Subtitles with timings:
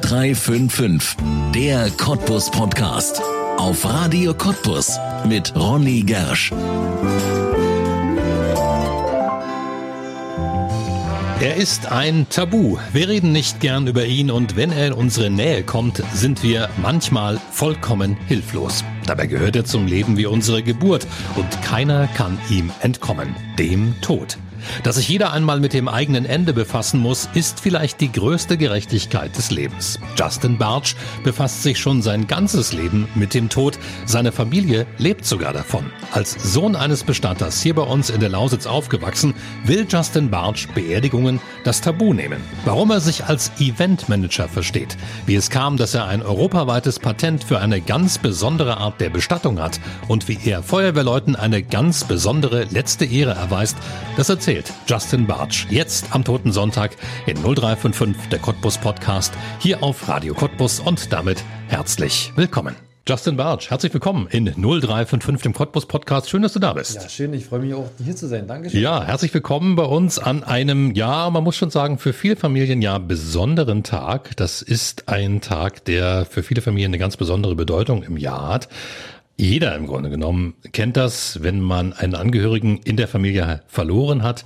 [0.00, 1.16] 0355,
[1.54, 3.20] der Cottbus Podcast.
[3.56, 6.52] Auf Radio Cottbus mit Ronny Gersch.
[11.40, 12.78] Er ist ein Tabu.
[12.92, 16.68] Wir reden nicht gern über ihn und wenn er in unsere Nähe kommt, sind wir
[16.80, 18.84] manchmal vollkommen hilflos.
[19.06, 21.06] Dabei gehört er zum Leben wie unsere Geburt
[21.36, 24.38] und keiner kann ihm entkommen, dem Tod.
[24.82, 29.36] Dass sich jeder einmal mit dem eigenen Ende befassen muss, ist vielleicht die größte Gerechtigkeit
[29.36, 29.98] des Lebens.
[30.16, 30.94] Justin Bartsch
[31.24, 33.78] befasst sich schon sein ganzes Leben mit dem Tod.
[34.04, 35.86] Seine Familie lebt sogar davon.
[36.12, 41.40] Als Sohn eines Bestatters hier bei uns in der Lausitz aufgewachsen, will Justin Bartsch Beerdigungen
[41.64, 42.40] das Tabu nehmen.
[42.64, 44.96] Warum er sich als Eventmanager versteht,
[45.26, 49.60] wie es kam, dass er ein europaweites Patent für eine ganz besondere Art der Bestattung
[49.60, 53.76] hat und wie er Feuerwehrleuten eine ganz besondere letzte Ehre erweist,
[54.16, 55.66] das erzählt erzählt Justin Bartsch.
[55.68, 61.44] Jetzt am Toten Sonntag in 0355 der Cottbus Podcast hier auf Radio Cottbus und damit
[61.66, 62.74] herzlich willkommen.
[63.06, 66.30] Justin Bartsch, herzlich willkommen in 0355 dem Cottbus Podcast.
[66.30, 66.94] Schön, dass du da bist.
[66.94, 67.34] Ja, schön.
[67.34, 68.46] Ich freue mich auch, hier zu sein.
[68.46, 68.80] Dankeschön.
[68.80, 72.80] Ja, herzlich willkommen bei uns an einem, ja, man muss schon sagen, für viele Familien
[72.80, 74.34] ja besonderen Tag.
[74.36, 78.68] Das ist ein Tag, der für viele Familien eine ganz besondere Bedeutung im Jahr hat.
[79.40, 84.44] Jeder im Grunde genommen kennt das, wenn man einen Angehörigen in der Familie verloren hat,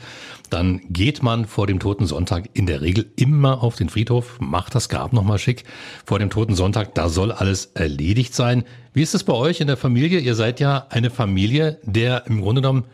[0.50, 4.74] dann geht man vor dem Toten Sonntag in der Regel immer auf den Friedhof, macht
[4.74, 5.64] das Grab nochmal schick
[6.04, 8.64] vor dem Toten Sonntag, da soll alles erledigt sein.
[8.92, 10.18] Wie ist es bei euch in der Familie?
[10.18, 12.84] Ihr seid ja eine Familie, der im Grunde genommen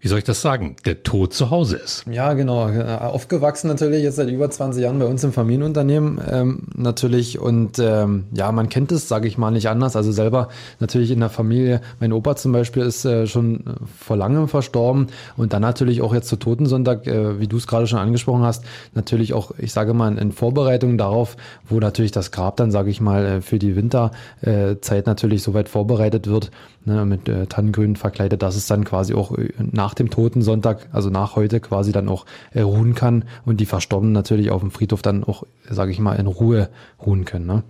[0.00, 2.04] wie soll ich das sagen, der Tod zu Hause ist.
[2.08, 2.68] Ja, genau.
[2.68, 7.40] Aufgewachsen natürlich jetzt seit über 20 Jahren bei uns im Familienunternehmen ähm, natürlich.
[7.40, 9.96] Und ähm, ja, man kennt es, sage ich mal, nicht anders.
[9.96, 11.80] Also selber natürlich in der Familie.
[11.98, 13.64] Mein Opa zum Beispiel ist äh, schon
[13.98, 15.08] vor langem verstorben.
[15.36, 18.64] Und dann natürlich auch jetzt zu Totensonntag, äh, wie du es gerade schon angesprochen hast,
[18.94, 21.36] natürlich auch, ich sage mal, in Vorbereitung darauf,
[21.68, 26.28] wo natürlich das Grab dann, sage ich mal, äh, für die Winterzeit natürlich soweit vorbereitet
[26.28, 26.52] wird,
[26.84, 29.48] ne, mit äh, Tannengrün verkleidet, dass es dann quasi auch äh,
[29.88, 33.64] nach dem Toten Sonntag, also nach heute quasi dann auch äh, ruhen kann und die
[33.64, 36.68] Verstorbenen natürlich auf dem Friedhof dann auch, sage ich mal, in Ruhe
[37.04, 37.46] ruhen können.
[37.46, 37.62] Ne?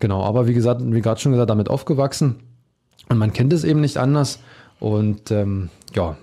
[0.00, 2.36] Genau, aber wie gesagt, wie gerade schon gesagt, damit aufgewachsen
[3.10, 4.38] und man kennt es eben nicht anders
[4.80, 6.16] und ähm, ja.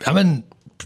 [0.00, 0.42] Wir haben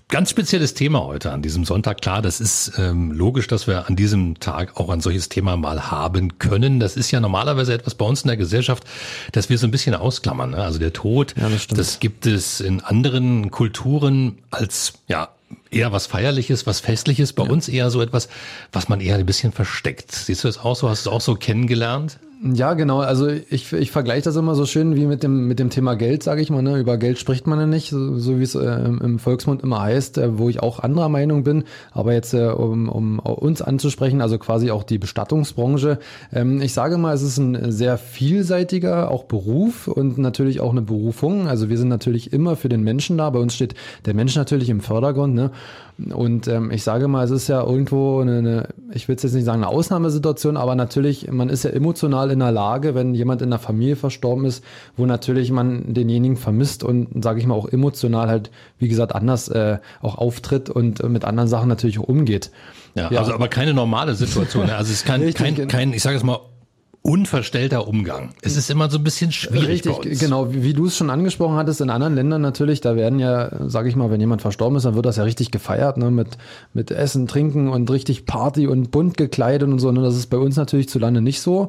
[0.09, 2.01] ganz spezielles Thema heute an diesem Sonntag.
[2.01, 5.91] Klar, das ist ähm, logisch, dass wir an diesem Tag auch ein solches Thema mal
[5.91, 6.81] haben können.
[6.81, 8.85] Das ist ja normalerweise etwas bei uns in der Gesellschaft,
[9.33, 10.51] dass wir so ein bisschen ausklammern.
[10.51, 10.59] Ne?
[10.59, 15.29] Also der Tod, ja, das, das gibt es in anderen Kulturen als ja
[15.75, 17.33] eher was Feierliches, was Festliches.
[17.33, 17.51] Bei ja.
[17.51, 18.29] uns eher so etwas,
[18.73, 20.13] was man eher ein bisschen versteckt.
[20.13, 20.89] Siehst du das auch so?
[20.89, 22.19] Hast du es auch so kennengelernt?
[22.53, 22.99] Ja, genau.
[23.01, 26.23] Also ich, ich vergleiche das immer so schön wie mit dem, mit dem Thema Geld,
[26.23, 26.61] sage ich mal.
[26.61, 26.79] Ne?
[26.79, 30.19] Über Geld spricht man ja nicht, so, so wie es äh, im Volksmund immer heißt,
[30.19, 31.65] äh, wo ich auch anderer Meinung bin.
[31.93, 35.99] Aber jetzt, äh, um, um uns anzusprechen, also quasi auch die Bestattungsbranche.
[36.35, 40.83] Ähm, ich sage mal, es ist ein sehr vielseitiger auch Beruf und natürlich auch eine
[40.83, 41.49] Berufung.
[41.49, 43.31] Also wir sind natürlich immer für den Menschen da.
[43.31, 43.75] Bei uns steht
[44.05, 45.35] der Mensch natürlich im Vordergrund.
[45.35, 45.51] Ne?
[46.13, 49.45] Und ähm, ich sage mal, es ist ja irgendwo eine, eine ich will jetzt nicht
[49.45, 53.51] sagen eine Ausnahmesituation, aber natürlich, man ist ja emotional in der Lage, wenn jemand in
[53.51, 54.65] der Familie verstorben ist,
[54.97, 59.49] wo natürlich man denjenigen vermisst und, sage ich mal, auch emotional halt, wie gesagt, anders
[59.49, 62.51] äh, auch auftritt und äh, mit anderen Sachen natürlich auch umgeht.
[62.97, 64.67] Ja, ja, also aber keine normale Situation.
[64.67, 64.75] Ne?
[64.75, 66.41] Also es ist kein, kein, kein, ich sage es mal,
[67.07, 68.31] unverstellter Umgang.
[68.41, 69.87] Es ist immer so ein bisschen schwierig.
[69.87, 70.55] Richtig, genau.
[70.55, 73.91] Wie, wie du es schon angesprochen hattest, in anderen Ländern natürlich, da werden ja, sage
[73.91, 76.39] ich mal, wenn jemand verstorben ist, dann wird das ja richtig gefeiert, ne, mit,
[76.73, 79.93] mit Essen, Trinken und richtig Party und bunt gekleidet und so.
[79.93, 80.01] Ne?
[80.01, 81.69] Das ist bei uns natürlich zu lange nicht so.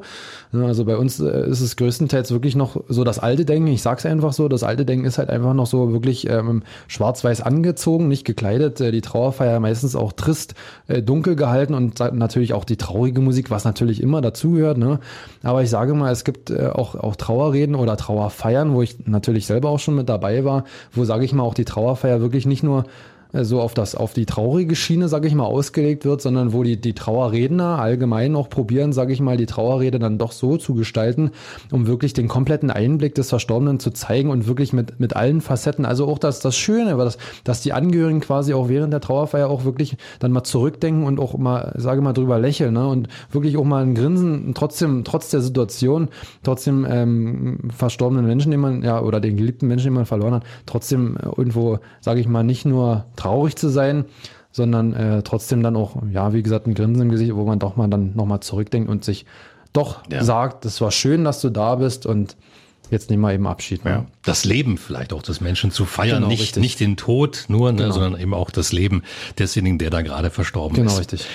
[0.52, 3.68] Also bei uns äh, ist es größtenteils wirklich noch so das alte Denken.
[3.68, 7.42] Ich sag's einfach so, das alte Denken ist halt einfach noch so wirklich ähm, schwarz-weiß
[7.42, 8.80] angezogen, nicht gekleidet.
[8.80, 10.54] Äh, die Trauerfeier meistens auch trist,
[10.86, 14.78] äh, dunkel gehalten und natürlich auch die traurige Musik, was natürlich immer dazugehört.
[14.78, 14.98] Ne?
[15.42, 19.46] Aber ich sage mal, es gibt äh, auch, auch Trauerreden oder Trauerfeiern, wo ich natürlich
[19.46, 22.62] selber auch schon mit dabei war, wo, sage ich mal, auch die Trauerfeier wirklich nicht
[22.62, 22.84] nur
[23.44, 26.80] so auf das auf die traurige Schiene, sage ich mal, ausgelegt wird, sondern wo die
[26.80, 31.30] die Trauerredner allgemein auch probieren, sage ich mal, die Trauerrede dann doch so zu gestalten,
[31.70, 35.84] um wirklich den kompletten Einblick des Verstorbenen zu zeigen und wirklich mit mit allen Facetten,
[35.84, 39.64] also auch das das Schöne, dass dass die Angehörigen quasi auch während der Trauerfeier auch
[39.64, 42.86] wirklich dann mal zurückdenken und auch mal sage mal drüber lächeln, ne?
[42.86, 46.08] und wirklich auch mal ein Grinsen trotzdem trotz der Situation,
[46.42, 50.44] trotzdem ähm, verstorbenen Menschen, den man ja oder den geliebten Menschen, den man verloren hat,
[50.66, 54.04] trotzdem irgendwo, sage ich mal, nicht nur traurig zu sein,
[54.52, 57.76] sondern äh, trotzdem dann auch, ja, wie gesagt, ein Grinsen im Gesicht, wo man doch
[57.76, 59.26] mal dann nochmal zurückdenkt und sich
[59.72, 60.24] doch ja.
[60.24, 62.36] sagt, es war schön, dass du da bist und
[62.90, 63.84] jetzt nehmen wir eben Abschied.
[63.84, 63.90] Ne?
[63.90, 64.06] Ja.
[64.24, 67.82] Das Leben vielleicht auch des Menschen zu feiern, genau, nicht, nicht den Tod nur, ne,
[67.82, 67.92] genau.
[67.92, 69.02] sondern eben auch das Leben
[69.38, 71.10] desjenigen, der da gerade verstorben genau, ist.
[71.10, 71.26] Genau, richtig.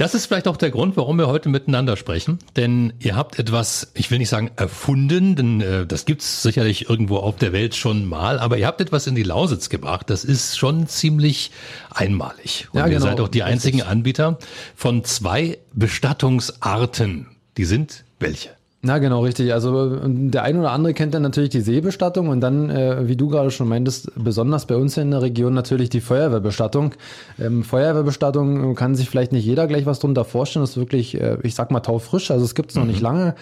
[0.00, 2.38] Das ist vielleicht auch der Grund, warum wir heute miteinander sprechen.
[2.56, 7.18] Denn ihr habt etwas, ich will nicht sagen erfunden, denn äh, das gibt's sicherlich irgendwo
[7.18, 10.08] auf der Welt schon mal, aber ihr habt etwas in die Lausitz gebracht.
[10.08, 11.50] Das ist schon ziemlich
[11.90, 12.68] einmalig.
[12.72, 12.96] Und ja, genau.
[12.96, 14.38] ihr seid auch die einzigen Anbieter
[14.74, 17.26] von zwei Bestattungsarten.
[17.58, 18.59] Die sind welche?
[18.82, 19.52] Na genau, richtig.
[19.52, 23.28] Also der ein oder andere kennt dann natürlich die Seebestattung und dann, äh, wie du
[23.28, 26.94] gerade schon meintest, besonders bei uns in der Region natürlich die Feuerwehrbestattung.
[27.38, 30.62] Ähm, Feuerwehrbestattung kann sich vielleicht nicht jeder gleich was drunter vorstellen.
[30.62, 32.30] Das ist wirklich, äh, ich sag mal, taufrisch.
[32.30, 32.90] Also es gibt es noch mhm.
[32.90, 33.34] nicht lange.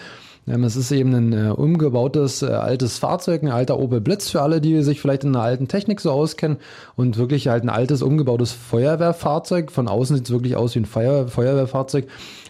[0.45, 4.41] Ähm, es ist eben ein äh, umgebautes äh, altes Fahrzeug, ein alter Opel Blitz für
[4.41, 6.57] alle, die sich vielleicht in der alten Technik so auskennen
[6.97, 9.71] und wirklich halt ein altes umgebautes Feuerwehrfahrzeug.
[9.71, 12.07] Von außen sieht es wirklich aus wie ein Feuer Feuerwehrfahrzeug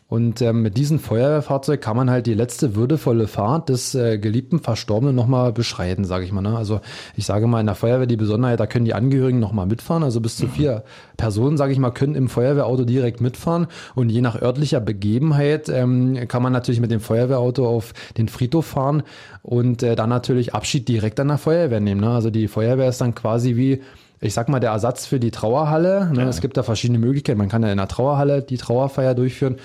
[0.10, 4.58] und ähm, mit diesem Feuerwehrfahrzeug kann man halt die letzte würdevolle Fahrt des äh, geliebten
[4.58, 6.42] Verstorbenen nochmal beschreiten, sage ich mal.
[6.42, 6.58] Ne?
[6.58, 6.82] Also
[7.16, 10.02] ich sage mal, in der Feuerwehr die Besonderheit, da können die Angehörigen nochmal mitfahren.
[10.02, 10.52] Also bis zu mhm.
[10.52, 10.84] vier
[11.16, 13.68] Personen, sage ich mal, können im Feuerwehrauto direkt mitfahren.
[13.94, 18.66] Und je nach örtlicher Begebenheit ähm, kann man natürlich mit dem Feuerwehrauto auf den Friedhof
[18.66, 19.04] fahren
[19.44, 22.02] und äh, dann natürlich Abschied direkt an der Feuerwehr nehmen.
[22.02, 22.10] Ne?
[22.10, 23.82] Also die Feuerwehr ist dann quasi wie
[24.22, 26.12] ich sag mal, der Ersatz für die Trauerhalle.
[26.12, 26.24] Ne?
[26.24, 26.28] Ja.
[26.28, 27.38] Es gibt da verschiedene Möglichkeiten.
[27.38, 29.56] Man kann ja in der Trauerhalle die Trauerfeier durchführen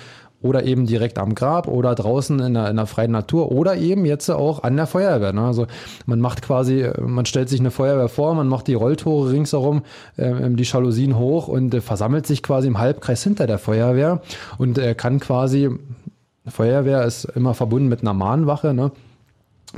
[0.45, 4.05] oder eben direkt am Grab oder draußen in der, in der freien Natur oder eben
[4.05, 5.33] jetzt auch an der Feuerwehr.
[5.33, 5.41] Ne?
[5.41, 5.65] Also
[6.05, 9.81] man macht quasi, man stellt sich eine Feuerwehr vor, man macht die Rolltore ringsherum,
[10.17, 14.21] äh, die Jalousien hoch und äh, versammelt sich quasi im Halbkreis hinter der Feuerwehr
[14.59, 15.69] und äh, kann quasi,
[16.47, 18.91] Feuerwehr ist immer verbunden mit einer Mahnwache, ne?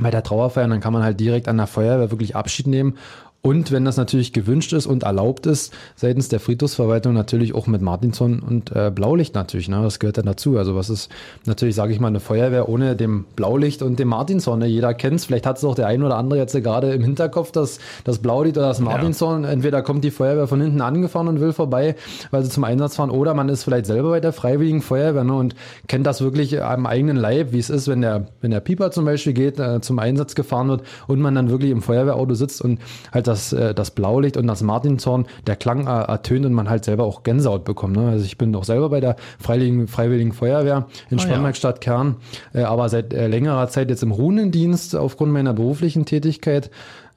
[0.00, 2.98] bei der Trauerfeier, dann kann man halt direkt an der Feuerwehr wirklich Abschied nehmen
[3.40, 7.80] und wenn das natürlich gewünscht ist und erlaubt ist, seitens der Friedhofsverwaltung natürlich auch mit
[7.80, 9.68] Martinson und äh, Blaulicht natürlich.
[9.68, 9.80] Ne?
[9.80, 10.58] Das gehört dann dazu.
[10.58, 11.08] Also was ist
[11.46, 14.58] natürlich, sage ich mal, eine Feuerwehr ohne dem Blaulicht und dem Martinson.
[14.58, 14.66] Ne?
[14.66, 15.24] Jeder kennt es.
[15.24, 18.58] Vielleicht hat es auch der ein oder andere jetzt gerade im Hinterkopf, dass das Blaulicht
[18.58, 19.50] oder das Martinson, ja.
[19.50, 21.94] entweder kommt die Feuerwehr von hinten angefahren und will vorbei,
[22.32, 25.34] weil sie zum Einsatz fahren, oder man ist vielleicht selber bei der Freiwilligen Feuerwehr ne?
[25.34, 25.54] und
[25.86, 29.04] kennt das wirklich am eigenen Leib, wie es ist, wenn der, wenn der Pieper zum
[29.04, 32.80] Beispiel geht, äh, zum Einsatz gefahren wird und man dann wirklich im Feuerwehrauto sitzt und
[33.12, 36.84] halt das, äh, das Blaulicht und das Martinshorn, der Klang äh, ertönt und man halt
[36.84, 37.96] selber auch Gänsehaut bekommt.
[37.96, 38.08] Ne?
[38.08, 41.72] Also ich bin auch selber bei der Freiwilligen, Freiwilligen Feuerwehr in oh, ja.
[41.72, 42.16] Kern,
[42.54, 46.70] äh, aber seit äh, längerer Zeit jetzt im Runendienst aufgrund meiner beruflichen Tätigkeit.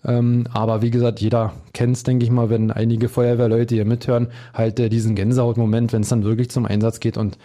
[0.03, 4.29] Ähm, aber wie gesagt, jeder kennt es, denke ich mal, wenn einige Feuerwehrleute hier mithören,
[4.53, 7.17] halt äh, diesen Gänsehautmoment, wenn es dann wirklich zum Einsatz geht.
[7.17, 7.37] Und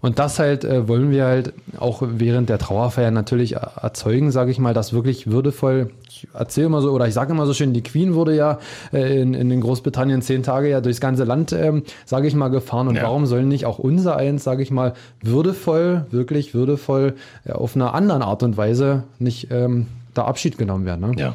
[0.00, 4.58] und das halt äh, wollen wir halt auch während der Trauerfeier natürlich erzeugen, sage ich
[4.58, 5.90] mal, das wirklich würdevoll.
[6.22, 8.58] Ich erzähle immer so, oder ich sage immer so schön, die Queen wurde ja
[8.92, 12.88] äh, in, in Großbritannien zehn Tage ja durchs ganze Land, ähm, sage ich mal, gefahren.
[12.88, 13.04] Und ja.
[13.04, 17.94] warum sollen nicht auch unser eins, sage ich mal, würdevoll, wirklich würdevoll, äh, auf einer
[17.94, 21.10] anderen Art und Weise nicht ähm, da Abschied genommen werden?
[21.10, 21.20] Ne?
[21.20, 21.34] Ja.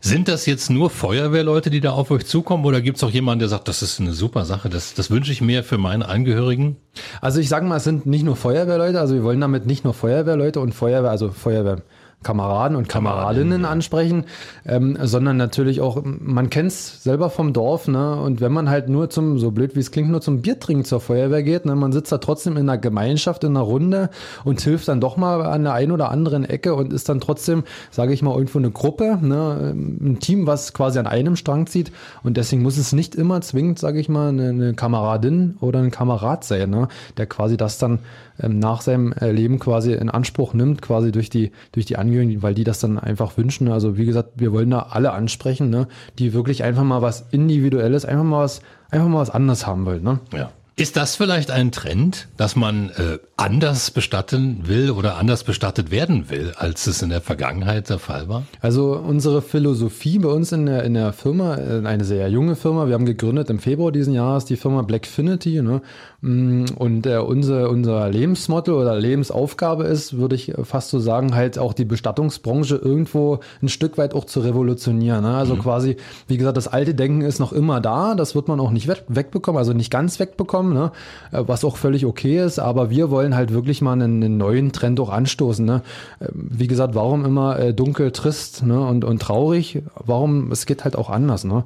[0.00, 3.40] Sind das jetzt nur Feuerwehrleute, die da auf euch zukommen oder gibt es auch jemanden,
[3.40, 6.76] der sagt, das ist eine super Sache, das, das wünsche ich mir für meine Angehörigen?
[7.20, 9.94] Also ich sage mal, es sind nicht nur Feuerwehrleute, also wir wollen damit nicht nur
[9.94, 11.82] Feuerwehrleute und Feuerwehr, also Feuerwehr
[12.22, 14.26] Kameraden und Kameradinnen ansprechen,
[14.66, 18.16] ähm, sondern natürlich auch, man kennt es selber vom Dorf, ne?
[18.16, 21.00] Und wenn man halt nur zum, so blöd wie es klingt, nur zum Biertrinken zur
[21.00, 21.74] Feuerwehr geht, ne?
[21.74, 24.10] man sitzt da trotzdem in einer Gemeinschaft, in einer Runde
[24.44, 27.64] und hilft dann doch mal an der einen oder anderen Ecke und ist dann trotzdem,
[27.90, 29.74] sage ich mal, irgendwo eine Gruppe, ne?
[29.74, 31.90] ein Team, was quasi an einem Strang zieht.
[32.22, 35.90] Und deswegen muss es nicht immer zwingend, sage ich mal, eine, eine Kameradin oder ein
[35.90, 36.88] Kamerad sein, ne?
[37.16, 38.00] der quasi das dann
[38.42, 42.42] ähm, nach seinem äh, Leben quasi in Anspruch nimmt, quasi durch die, durch die Angehörigen,
[42.42, 43.68] weil die das dann einfach wünschen.
[43.68, 48.04] Also wie gesagt, wir wollen da alle ansprechen, ne, die wirklich einfach mal was Individuelles,
[48.04, 50.02] einfach mal was, einfach mal was anderes haben wollen.
[50.02, 50.20] Ne?
[50.32, 50.50] Ja.
[50.80, 56.30] Ist das vielleicht ein Trend, dass man äh, anders bestatten will oder anders bestattet werden
[56.30, 58.44] will, als es in der Vergangenheit der Fall war?
[58.62, 62.86] Also unsere Philosophie bei uns in der, in der Firma, äh, eine sehr junge Firma,
[62.86, 65.60] wir haben gegründet im Februar diesen Jahres die Firma Blackfinity.
[65.60, 65.82] Ne?
[66.22, 71.58] Mm, und äh, unser, unser Lebensmotto oder Lebensaufgabe ist, würde ich fast so sagen, halt
[71.58, 75.22] auch die Bestattungsbranche irgendwo ein Stück weit auch zu revolutionieren.
[75.22, 75.34] Ne?
[75.34, 75.60] Also mhm.
[75.60, 75.96] quasi,
[76.28, 79.58] wie gesagt, das alte Denken ist noch immer da, das wird man auch nicht wegbekommen,
[79.58, 80.92] also nicht ganz wegbekommen ne?
[81.32, 84.72] Äh, was auch völlig okay ist, aber wir wollen halt wirklich mal einen, einen neuen
[84.72, 85.64] Trend auch anstoßen.
[85.64, 85.82] Ne?
[86.20, 88.80] Äh, wie gesagt, warum immer äh, dunkel, trist ne?
[88.80, 89.82] und, und traurig?
[89.94, 91.44] Warum, es geht halt auch anders.
[91.44, 91.64] Ne?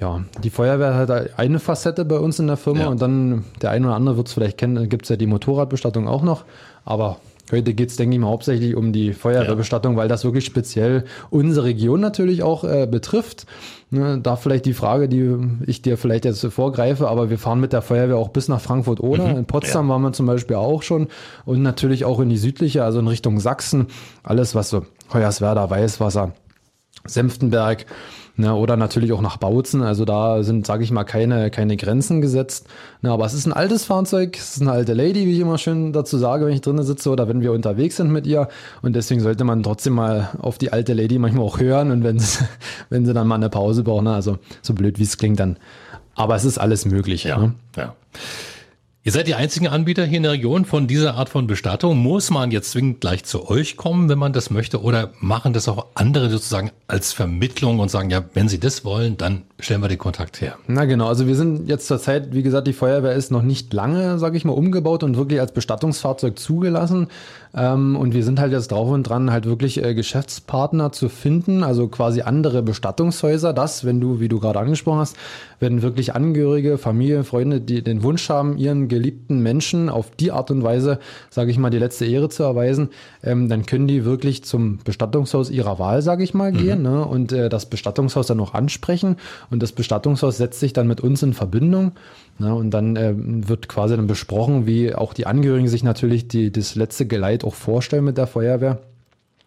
[0.00, 2.88] Ja, die Feuerwehr hat eine Facette bei uns in der Firma ja.
[2.88, 6.08] und dann der eine oder andere wird es vielleicht kennen, gibt es ja die Motorradbestattung
[6.08, 6.44] auch noch,
[6.84, 7.18] aber
[7.52, 9.98] Heute geht es, denke ich mal, hauptsächlich um die Feuerwehrbestattung, ja.
[9.98, 13.44] weil das wirklich speziell unsere Region natürlich auch äh, betrifft.
[13.90, 15.36] Ne, da vielleicht die Frage, die
[15.66, 18.98] ich dir vielleicht jetzt vorgreife, aber wir fahren mit der Feuerwehr auch bis nach Frankfurt
[19.00, 19.28] oder.
[19.28, 19.38] Mhm.
[19.38, 19.92] In Potsdam ja.
[19.92, 21.08] waren wir zum Beispiel auch schon
[21.44, 23.88] und natürlich auch in die südliche, also in Richtung Sachsen.
[24.22, 26.32] Alles, was so Hoyerswerda, Weißwasser,
[27.04, 27.84] Senftenberg,
[28.36, 29.82] Ne, oder natürlich auch nach Bautzen.
[29.82, 32.66] Also da sind, sage ich mal, keine, keine Grenzen gesetzt.
[33.00, 35.56] Ne, aber es ist ein altes Fahrzeug, es ist eine alte Lady, wie ich immer
[35.56, 38.48] schön dazu sage, wenn ich drinnen sitze oder wenn wir unterwegs sind mit ihr.
[38.82, 42.18] Und deswegen sollte man trotzdem mal auf die alte Lady manchmal auch hören und wenn
[42.18, 42.44] sie,
[42.90, 45.56] wenn sie dann mal eine Pause braucht, ne, also so blöd wie es klingt, dann.
[46.16, 47.22] Aber es ist alles möglich.
[47.24, 47.54] Ja, ne?
[47.76, 47.94] ja.
[49.06, 51.98] Ihr seid die einzigen Anbieter hier in der Region von dieser Art von Bestattung.
[51.98, 55.68] Muss man jetzt zwingend gleich zu euch kommen, wenn man das möchte, oder machen das
[55.68, 59.88] auch andere sozusagen als Vermittlung und sagen, ja, wenn sie das wollen, dann stellen wir
[59.88, 60.56] den Kontakt her.
[60.66, 64.18] Na genau, also wir sind jetzt zurzeit, wie gesagt, die Feuerwehr ist noch nicht lange,
[64.18, 67.08] sage ich mal, umgebaut und wirklich als Bestattungsfahrzeug zugelassen.
[67.56, 71.62] Ähm, und wir sind halt jetzt drauf und dran, halt wirklich äh, Geschäftspartner zu finden,
[71.62, 73.52] also quasi andere Bestattungshäuser.
[73.52, 75.16] Das, wenn du, wie du gerade angesprochen hast,
[75.60, 80.50] wenn wirklich Angehörige, Familie, Freunde, die den Wunsch haben, ihren geliebten Menschen auf die Art
[80.50, 80.98] und Weise,
[81.30, 82.88] sage ich mal, die letzte Ehre zu erweisen,
[83.22, 86.56] ähm, dann können die wirklich zum Bestattungshaus ihrer Wahl, sage ich mal, mhm.
[86.56, 87.04] gehen ne?
[87.04, 89.16] und äh, das Bestattungshaus dann noch ansprechen.
[89.50, 91.92] Und das Bestattungshaus setzt sich dann mit uns in Verbindung.
[92.38, 92.54] Ne?
[92.54, 96.74] Und dann äh, wird quasi dann besprochen, wie auch die Angehörigen sich natürlich die, das
[96.74, 98.80] letzte Geleit auch vorstellen mit der Feuerwehr.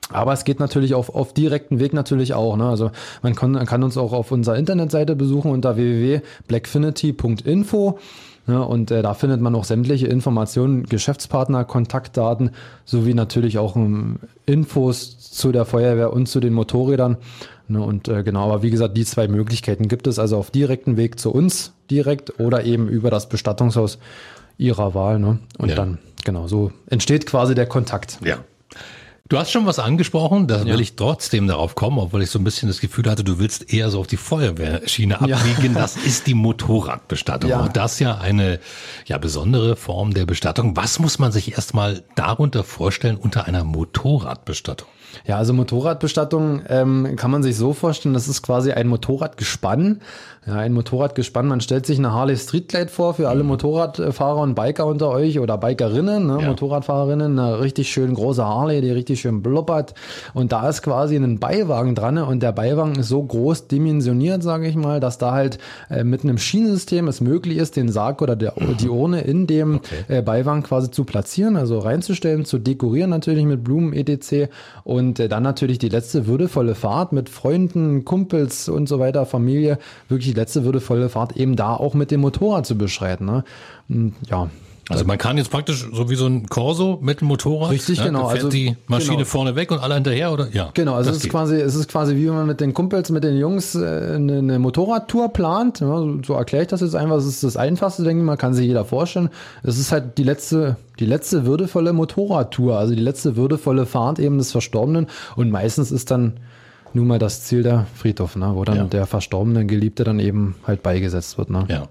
[0.10, 2.56] Aber es geht natürlich auf, auf direkten Weg natürlich auch.
[2.56, 2.68] Ne?
[2.68, 8.00] Also man kann, kann uns auch auf unserer Internetseite besuchen unter www.blackfinity.info.
[8.48, 8.66] Ne?
[8.66, 12.52] Und äh, da findet man auch sämtliche Informationen, Geschäftspartner, Kontaktdaten
[12.86, 17.18] sowie natürlich auch ähm, Infos zu der Feuerwehr und zu den Motorrädern.
[17.70, 17.82] Ne?
[17.82, 21.20] Und äh, genau, aber wie gesagt, die zwei Möglichkeiten gibt es also auf direkten Weg
[21.20, 24.00] zu uns direkt oder eben über das Bestattungshaus
[24.58, 25.20] ihrer Wahl.
[25.20, 25.40] Ne?
[25.58, 25.76] Und ja.
[25.76, 28.20] dann, genau, so entsteht quasi der Kontakt.
[28.24, 28.40] Ja.
[29.30, 30.66] Du hast schon was angesprochen, da ja.
[30.66, 33.74] will ich trotzdem darauf kommen, obwohl ich so ein bisschen das Gefühl hatte, du willst
[33.74, 35.74] eher so auf die Feuerwehrschiene abbiegen.
[35.74, 35.82] Ja.
[35.88, 37.50] Das ist die Motorradbestattung.
[37.50, 37.62] Ja.
[37.62, 38.60] Und das ja eine
[39.06, 40.78] ja besondere Form der Bestattung.
[40.78, 44.88] Was muss man sich erstmal darunter vorstellen unter einer Motorradbestattung?
[45.26, 50.02] Ja, also Motorradbestattung ähm, kann man sich so vorstellen, das ist quasi ein Motorradgespann.
[50.48, 54.56] Ja, ein Motorradgespann, man stellt sich eine Harley Street Glide vor für alle Motorradfahrer und
[54.56, 56.48] Biker unter euch oder Bikerinnen, ne, ja.
[56.48, 59.94] Motorradfahrerinnen, eine richtig schön große Harley, die richtig schön blubbert.
[60.34, 64.70] Und da ist quasi ein Beiwagen dran und der Beiwagen ist so groß dimensioniert, sage
[64.70, 65.58] ich mal, dass da halt
[65.90, 68.78] äh, mit einem Schienensystem es möglich ist, den Sarg oder der, mhm.
[68.78, 70.20] die Urne in dem okay.
[70.20, 74.50] äh, Beiwagen quasi zu platzieren, also reinzustellen, zu dekorieren natürlich mit Blumen etc.
[74.86, 79.78] Und äh, dann natürlich die letzte würdevolle Fahrt mit Freunden, Kumpels und so weiter, Familie,
[80.08, 83.26] wirklich letzte würdevolle Fahrt eben da auch mit dem Motorrad zu beschreiten.
[83.26, 83.44] Ne?
[84.30, 84.50] Ja,
[84.90, 87.72] also man kann jetzt praktisch so wie so ein Corso mit dem Motorrad.
[87.72, 88.06] Richtig, ne?
[88.06, 88.24] genau.
[88.24, 89.28] Da fährt also die Maschine genau.
[89.28, 90.48] vorne weg und alle hinterher, oder?
[90.54, 90.70] Ja.
[90.74, 93.24] Genau, also es ist quasi, es ist quasi wie wenn man mit den Kumpels, mit
[93.24, 95.82] den Jungs äh, eine, eine Motorradtour plant.
[95.82, 97.18] Ja, so erkläre ich das jetzt einfach.
[97.18, 99.30] Es ist das Einfachste, denke ich mal, kann sich jeder vorstellen.
[99.64, 104.38] Es ist halt die letzte, die letzte würdevolle Motorradtour, also die letzte würdevolle Fahrt eben
[104.38, 105.08] des Verstorbenen.
[105.36, 106.40] Und meistens ist dann
[106.98, 108.84] nun mal das Ziel der Friedhof, ne, wo dann ja.
[108.84, 111.50] der verstorbene Geliebte dann eben halt beigesetzt wird.
[111.50, 111.66] Ne?
[111.70, 111.88] Ja.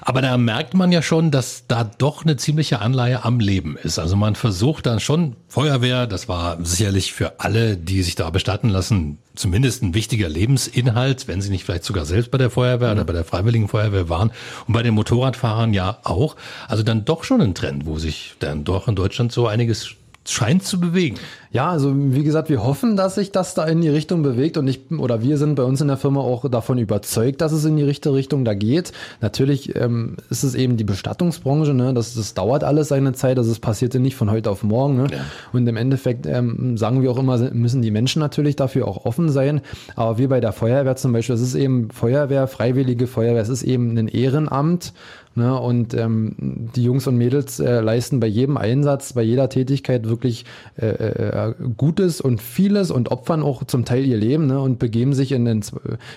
[0.00, 3.98] Aber da merkt man ja schon, dass da doch eine ziemliche Anleihe am Leben ist.
[3.98, 8.68] Also man versucht dann schon, Feuerwehr, das war sicherlich für alle, die sich da bestatten
[8.68, 12.94] lassen, zumindest ein wichtiger Lebensinhalt, wenn sie nicht vielleicht sogar selbst bei der Feuerwehr mhm.
[12.94, 14.30] oder bei der Freiwilligen Feuerwehr waren.
[14.68, 16.36] Und bei den Motorradfahrern ja auch.
[16.68, 19.96] Also dann doch schon ein Trend, wo sich dann doch in Deutschland so einiges
[20.26, 21.16] scheint zu bewegen.
[21.54, 24.66] Ja, also wie gesagt, wir hoffen, dass sich das da in die Richtung bewegt und
[24.66, 27.76] ich oder wir sind bei uns in der Firma auch davon überzeugt, dass es in
[27.76, 28.90] die richtige Richtung da geht.
[29.20, 31.94] Natürlich ähm, ist es eben die Bestattungsbranche, ne?
[31.94, 34.96] das, das dauert alles seine Zeit, also es passierte nicht von heute auf morgen.
[34.96, 35.06] Ne?
[35.12, 35.18] Ja.
[35.52, 39.28] Und im Endeffekt ähm, sagen wir auch immer, müssen die Menschen natürlich dafür auch offen
[39.28, 39.60] sein.
[39.94, 43.62] Aber wir bei der Feuerwehr zum Beispiel, es ist eben Feuerwehr, freiwillige Feuerwehr, es ist
[43.62, 44.92] eben ein Ehrenamt.
[45.36, 45.58] Ne?
[45.58, 50.44] Und ähm, die Jungs und Mädels äh, leisten bei jedem Einsatz, bei jeder Tätigkeit wirklich
[50.76, 54.60] äh, äh, Gutes und vieles und opfern auch zum Teil ihr Leben ne?
[54.60, 55.62] und begeben sich in, in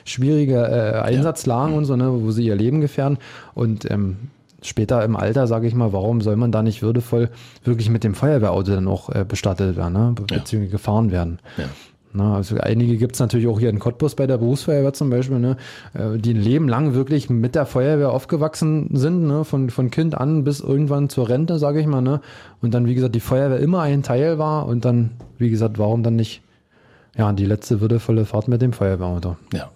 [0.05, 1.77] schwierige äh, Einsatzlagen ja.
[1.77, 2.11] und so, ne?
[2.11, 3.17] wo sie ihr Leben gefährden.
[3.53, 4.17] Und ähm,
[4.61, 7.29] später im Alter, sage ich mal, warum soll man da nicht würdevoll
[7.63, 10.15] wirklich mit dem Feuerwehrauto dann auch äh, bestattet werden, ne?
[10.15, 10.71] beziehungsweise ja.
[10.71, 11.39] gefahren werden?
[11.57, 11.65] Ja.
[12.17, 15.39] Na, also einige gibt es natürlich auch hier in Cottbus bei der Berufsfeuerwehr zum Beispiel,
[15.39, 15.55] ne,
[15.93, 20.15] äh, die ein Leben lang wirklich mit der Feuerwehr aufgewachsen sind, ne, von, von Kind
[20.15, 22.01] an bis irgendwann zur Rente, sage ich mal.
[22.01, 22.21] Ne,
[22.61, 26.03] und dann, wie gesagt, die Feuerwehr immer ein Teil war und dann, wie gesagt, warum
[26.03, 26.41] dann nicht
[27.15, 29.37] ja, die letzte würdevolle Fahrt mit dem Feuerwehrauto.
[29.53, 29.71] Ja.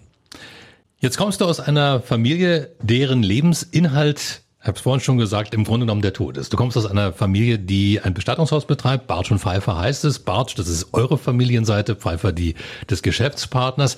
[0.98, 5.64] Jetzt kommst du aus einer Familie, deren Lebensinhalt ich habe es vorhin schon gesagt, im
[5.64, 6.52] Grunde genommen der Tod ist.
[6.52, 9.08] Du kommst aus einer Familie, die ein Bestattungshaus betreibt.
[9.08, 10.20] Bartsch und Pfeiffer heißt es.
[10.20, 12.54] Bartsch, das ist eure Familienseite, Pfeiffer die
[12.88, 13.96] des Geschäftspartners.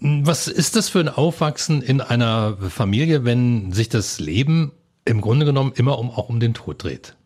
[0.00, 4.70] Was ist das für ein Aufwachsen in einer Familie, wenn sich das Leben
[5.04, 7.16] im Grunde genommen immer um, auch um den Tod dreht?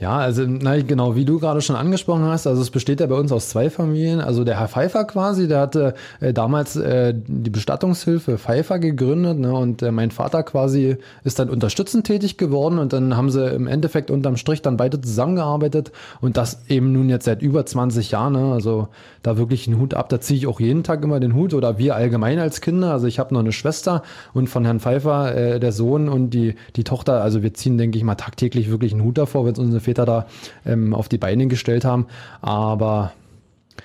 [0.00, 3.16] Ja, also na, genau, wie du gerade schon angesprochen hast, also es besteht ja bei
[3.16, 4.20] uns aus zwei Familien.
[4.20, 9.52] Also der Herr Pfeiffer quasi, der hatte äh, damals äh, die Bestattungshilfe Pfeiffer gegründet ne,
[9.52, 13.66] und äh, mein Vater quasi ist dann unterstützend tätig geworden und dann haben sie im
[13.66, 15.90] Endeffekt unterm Strich dann beide zusammengearbeitet
[16.20, 18.34] und das eben nun jetzt seit über 20 Jahren.
[18.34, 18.86] Ne, also
[19.24, 21.76] da wirklich einen Hut ab, da ziehe ich auch jeden Tag immer den Hut oder
[21.76, 22.92] wir allgemein als Kinder.
[22.92, 26.54] Also ich habe noch eine Schwester und von Herrn Pfeiffer äh, der Sohn und die,
[26.76, 29.58] die Tochter, also wir ziehen, denke ich mal, tagtäglich wirklich einen Hut davor, wenn es
[29.58, 30.26] unsere Väter da
[30.66, 32.06] ähm, auf die Beine gestellt haben.
[32.40, 33.12] Aber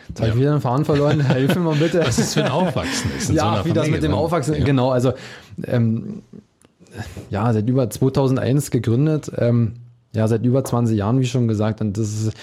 [0.10, 1.25] Jetzt habe ich wieder einen Faden verloren.
[1.33, 2.01] Hilf mir mal bitte.
[2.05, 3.31] Was ist für ein Aufwachsen ist.
[3.31, 4.13] Ja, so wie Familie, das mit dem?
[4.13, 4.63] Aufwachsen, ja.
[4.63, 4.89] genau.
[4.91, 5.13] Also,
[5.65, 6.24] ähm,
[7.29, 9.31] ja, seit über 2001 gegründet.
[9.38, 9.75] Ähm,
[10.15, 11.81] ja, seit über 20 Jahren, wie schon gesagt.
[11.81, 12.33] Und das ist,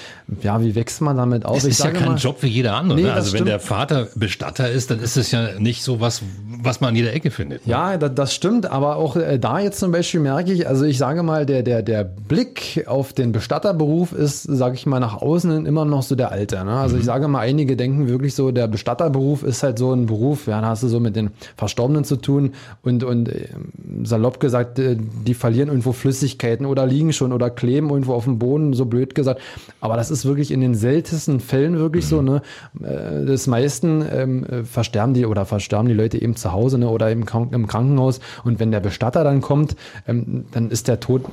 [0.42, 1.54] ja, wie wächst man damit auf?
[1.54, 2.98] Das ist ja kein mal, Job wie jeder andere.
[2.98, 3.12] Nee, ne?
[3.12, 6.22] Also wenn der Vater Bestatter ist, dann ist es ja nicht so was,
[6.62, 7.66] was man an jeder Ecke findet.
[7.66, 7.72] Ne?
[7.72, 8.70] Ja, das, das, stimmt.
[8.70, 11.82] Aber auch äh, da jetzt zum Beispiel merke ich, also ich sage mal, der, der,
[11.82, 16.30] der Blick auf den Bestatterberuf ist, sage ich mal, nach außen immer noch so der
[16.30, 16.64] alte.
[16.64, 16.72] Ne?
[16.72, 17.00] Also mhm.
[17.00, 20.60] ich sage mal, einige denken wirklich so, der Bestatterberuf ist halt so ein Beruf, ja,
[20.60, 22.52] da hast du so mit den Verstorbenen zu tun
[22.82, 23.48] und, und äh,
[24.04, 28.38] salopp gesagt, äh, die verlieren irgendwo Flüssigkeiten oder liegen schon oder kleben irgendwo auf dem
[28.38, 29.40] Boden, so blöd gesagt.
[29.80, 32.42] Aber das ist wirklich in den seltensten Fällen wirklich so, ne?
[32.82, 36.88] Äh, des meisten ähm, versterben die oder versterben die Leute eben zu Hause ne?
[36.88, 38.20] oder im, im Krankenhaus.
[38.44, 39.76] Und wenn der Bestatter dann kommt,
[40.06, 41.24] ähm, dann ist der Tod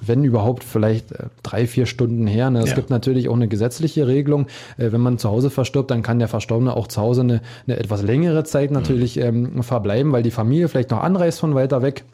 [0.00, 2.50] wenn überhaupt vielleicht äh, drei, vier Stunden her.
[2.50, 2.60] Ne?
[2.60, 2.76] Es ja.
[2.76, 4.46] gibt natürlich auch eine gesetzliche Regelung.
[4.76, 7.78] Äh, wenn man zu Hause verstirbt, dann kann der Verstorbene auch zu Hause eine, eine
[7.78, 9.22] etwas längere Zeit natürlich mhm.
[9.56, 12.04] ähm, verbleiben, weil die Familie vielleicht noch anreist von weiter weg.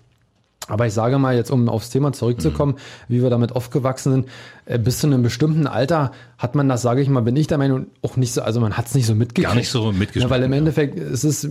[0.66, 3.14] Aber ich sage mal jetzt, um aufs Thema zurückzukommen, mhm.
[3.14, 4.28] wie wir damit aufgewachsen sind,
[4.64, 7.58] äh, bis zu einem bestimmten Alter hat man das, sage ich mal, bin ich der
[7.58, 9.48] Meinung, auch nicht so, also man hat es nicht so mitgekriegt.
[9.48, 10.24] Gar nicht so mitgekriegt.
[10.24, 11.48] Ja, weil im Endeffekt, es ist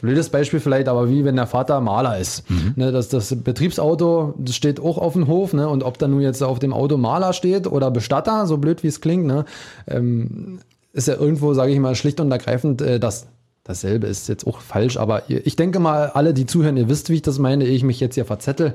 [0.00, 2.48] blödes Beispiel vielleicht, aber wie wenn der Vater Maler ist.
[2.50, 2.72] Mhm.
[2.76, 6.20] Ne, das, das Betriebsauto das steht auch auf dem Hof, ne, und ob da nun
[6.20, 9.44] jetzt auf dem Auto Maler steht oder Bestatter, so blöd wie es klingt, ne,
[9.86, 10.60] ähm,
[10.92, 13.26] ist ja irgendwo, sage ich mal, schlicht und ergreifend äh, das
[13.64, 17.16] dasselbe ist jetzt auch falsch, aber ich denke mal, alle, die zuhören, ihr wisst, wie
[17.16, 18.72] ich das meine, ich mich jetzt hier verzettel.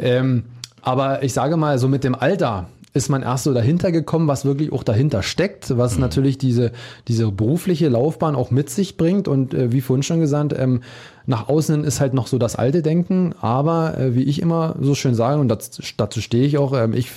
[0.00, 0.46] Ähm,
[0.82, 4.44] aber ich sage mal, so mit dem Alter ist man erst so dahinter gekommen, was
[4.44, 6.00] wirklich auch dahinter steckt, was mhm.
[6.00, 6.70] natürlich diese,
[7.08, 9.26] diese berufliche Laufbahn auch mit sich bringt.
[9.26, 10.80] Und äh, wie vorhin schon gesagt, ähm,
[11.26, 14.94] nach außen ist halt noch so das alte Denken, aber äh, wie ich immer so
[14.94, 17.10] schön sage, und das, dazu stehe ich auch, ähm, ich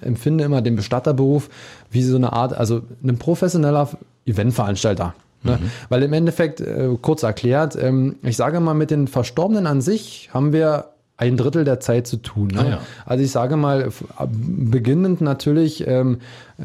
[0.00, 1.48] empfinde immer den Bestatterberuf
[1.90, 3.90] wie so eine Art, also ein professioneller
[4.26, 5.14] Eventveranstalter.
[5.42, 5.58] Ne?
[5.60, 5.70] Mhm.
[5.88, 10.30] Weil im Endeffekt, äh, kurz erklärt, ähm, ich sage mal, mit den Verstorbenen an sich
[10.32, 12.48] haben wir ein Drittel der Zeit zu tun.
[12.48, 12.60] Ne?
[12.60, 12.80] Ah, ja.
[13.04, 13.90] Also ich sage mal,
[14.28, 16.18] beginnend natürlich ähm,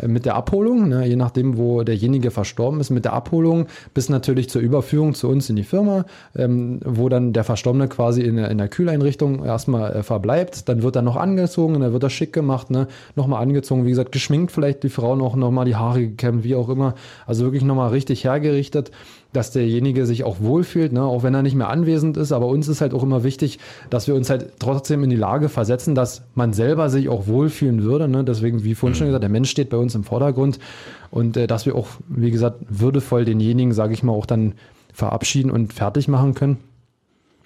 [0.07, 1.05] mit der Abholung, ne?
[1.05, 5.49] je nachdem, wo derjenige verstorben ist, mit der Abholung bis natürlich zur Überführung zu uns
[5.49, 10.03] in die Firma, ähm, wo dann der Verstorbene quasi in, in der Kühleinrichtung erstmal äh,
[10.03, 10.69] verbleibt.
[10.69, 12.87] Dann wird er noch angezogen, dann wird er schick gemacht, ne?
[13.15, 16.69] nochmal angezogen, wie gesagt, geschminkt vielleicht die Frau noch, nochmal die Haare gekämmt, wie auch
[16.69, 16.95] immer.
[17.25, 18.91] Also wirklich nochmal richtig hergerichtet
[19.33, 21.03] dass derjenige sich auch wohlfühlt, ne?
[21.03, 22.31] auch wenn er nicht mehr anwesend ist.
[22.31, 25.49] Aber uns ist halt auch immer wichtig, dass wir uns halt trotzdem in die Lage
[25.49, 28.07] versetzen, dass man selber sich auch wohlfühlen würde.
[28.07, 28.23] Ne?
[28.23, 30.59] Deswegen, wie vorhin schon gesagt, der Mensch steht bei uns im Vordergrund
[31.09, 34.53] und äh, dass wir auch, wie gesagt, würdevoll denjenigen, sage ich mal, auch dann
[34.93, 36.57] verabschieden und fertig machen können.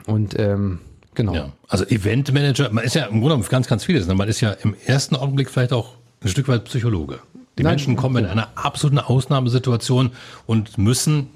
[0.06, 0.80] Und ähm,
[1.16, 1.34] genau.
[1.34, 4.08] Ja, also Eventmanager, man ist ja im Grunde ganz, ganz vieles.
[4.08, 4.16] Ne?
[4.16, 7.20] Man ist ja im ersten Augenblick vielleicht auch ein Stück weit Psychologe.
[7.58, 10.12] Die Nein, Menschen kommen in einer absoluten Ausnahmesituation
[10.46, 11.28] und müssen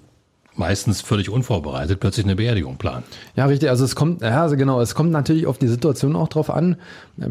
[0.60, 3.04] meistens völlig unvorbereitet plötzlich eine Beerdigung planen.
[3.36, 3.70] Ja, richtig.
[3.70, 6.76] Also es kommt, ja, also genau, es kommt natürlich auf die Situation auch drauf an.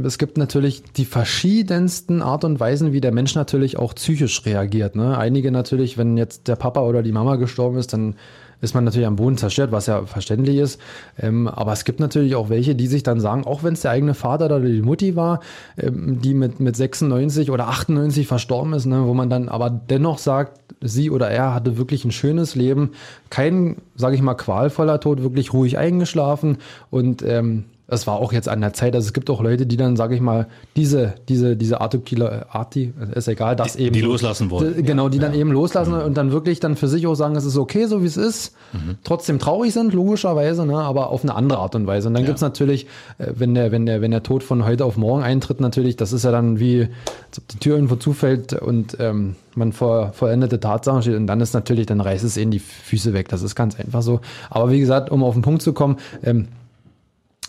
[0.05, 4.97] Es gibt natürlich die verschiedensten Art und Weisen, wie der Mensch natürlich auch psychisch reagiert.
[4.97, 5.17] Ne?
[5.17, 8.17] Einige natürlich, wenn jetzt der Papa oder die Mama gestorben ist, dann
[8.61, 10.81] ist man natürlich am Boden zerstört, was ja verständlich ist.
[11.19, 13.93] Ähm, aber es gibt natürlich auch welche, die sich dann sagen, auch wenn es der
[13.93, 15.41] eigene Vater oder die Mutti war,
[15.77, 20.19] ähm, die mit, mit 96 oder 98 verstorben ist, ne, wo man dann aber dennoch
[20.19, 22.93] sagt, sie oder er hatte wirklich ein schönes Leben,
[23.31, 26.59] kein, sage ich mal, qualvoller Tod, wirklich ruhig eingeschlafen
[26.91, 29.79] und ähm, es war auch jetzt an der Zeit, also es gibt auch Leute, die
[29.79, 30.47] dann, sage ich mal,
[30.77, 33.95] diese, diese, diese Artikula, Arti, ist egal, das eben.
[33.95, 34.75] Die loslassen wollen.
[34.77, 35.25] Die, genau, die ja.
[35.25, 36.03] dann eben loslassen mhm.
[36.03, 38.55] und dann wirklich dann für sich auch sagen, es ist okay, so wie es ist.
[38.75, 38.99] Mhm.
[39.05, 42.09] Trotzdem traurig sind, logischerweise, ne, aber auf eine andere Art und Weise.
[42.09, 42.27] Und dann ja.
[42.27, 45.61] gibt's natürlich, äh, wenn der, wenn der, wenn der Tod von heute auf morgen eintritt,
[45.61, 46.89] natürlich, das ist ja dann wie,
[47.31, 51.41] als ob die Tür irgendwo zufällt und ähm, man vor vollendete Tatsachen steht und dann
[51.41, 53.29] ist natürlich, dann reißt es eben die Füße weg.
[53.29, 54.21] Das ist ganz einfach so.
[54.51, 56.49] Aber wie gesagt, um auf den Punkt zu kommen, ähm,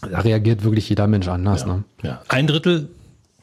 [0.01, 1.62] da reagiert wirklich jeder Mensch anders.
[1.62, 1.83] Ja, ne?
[2.03, 2.21] ja.
[2.27, 2.89] Ein Drittel,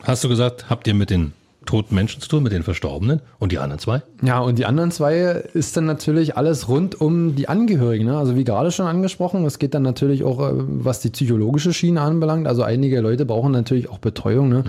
[0.03, 1.33] hast du gesagt, habt ihr mit den
[1.67, 4.03] toten Menschen zu tun, mit den Verstorbenen und die anderen zwei?
[4.23, 5.17] Ja, und die anderen zwei
[5.53, 8.07] ist dann natürlich alles rund um die Angehörigen.
[8.07, 8.17] Ne?
[8.17, 12.01] Also wie gerade schon angesprochen, es geht dann natürlich auch, äh, was die psychologische Schiene
[12.01, 12.47] anbelangt.
[12.47, 14.49] Also einige Leute brauchen natürlich auch Betreuung.
[14.49, 14.65] Ne?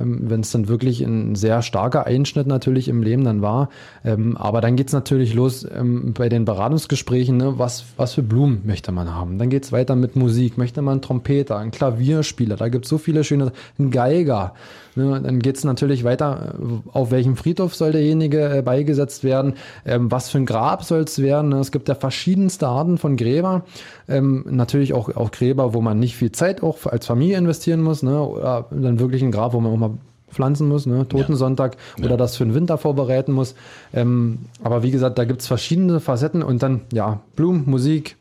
[0.00, 3.68] ähm, wenn es dann wirklich ein sehr starker Einschnitt natürlich im Leben dann war.
[4.04, 7.54] Ähm, aber dann geht's natürlich los ähm, bei den Beratungsgesprächen, ne?
[7.58, 9.38] was, was für Blumen möchte man haben.
[9.38, 13.24] Dann geht's weiter mit Musik, möchte man einen Trompeter, einen Klavierspieler, da gibt's so viele
[13.24, 14.54] schöne, einen Geiger.
[14.94, 15.20] Ne?
[15.22, 20.30] Dann geht's natürlich weiter, äh, auf welchem Friedhof soll derjenige äh, beigesetzt werden, ähm, was
[20.30, 21.52] für ein Grab soll es werden.
[21.52, 23.64] Es gibt ja verschiedenste Arten von Gräber.
[24.08, 28.02] Ähm, natürlich auch, auch Gräber, wo man nicht viel Zeit auch als Familie investieren muss,
[28.02, 28.20] ne?
[28.20, 31.06] oder dann wirklich ein Grab, wo man auch mal pflanzen muss, ne?
[31.08, 32.04] Totensonntag ja.
[32.04, 32.16] oder ja.
[32.16, 33.54] das für den Winter vorbereiten muss.
[33.94, 38.16] Ähm, aber wie gesagt, da gibt's verschiedene Facetten und dann, ja, Blumen, Musik,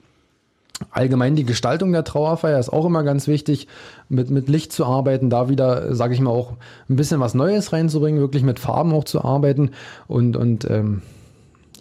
[0.92, 3.68] Allgemein die Gestaltung der Trauerfeier ist auch immer ganz wichtig,
[4.10, 6.54] mit, mit Licht zu arbeiten, da wieder, sage ich mal, auch
[6.90, 9.72] ein bisschen was Neues reinzubringen, wirklich mit Farben auch zu arbeiten
[10.08, 11.02] und, und ähm,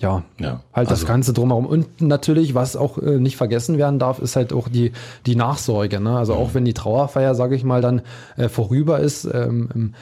[0.01, 0.91] ja, ja, halt also.
[0.91, 1.67] das Ganze drumherum.
[1.67, 4.93] Und natürlich, was auch äh, nicht vergessen werden darf, ist halt auch die,
[5.27, 6.01] die Nachsorge.
[6.01, 6.17] Ne?
[6.17, 6.41] Also mhm.
[6.41, 8.03] auch wenn die Trauerfeier, sage ich mal, dann
[8.37, 9.95] äh, vorüber ist, ähm,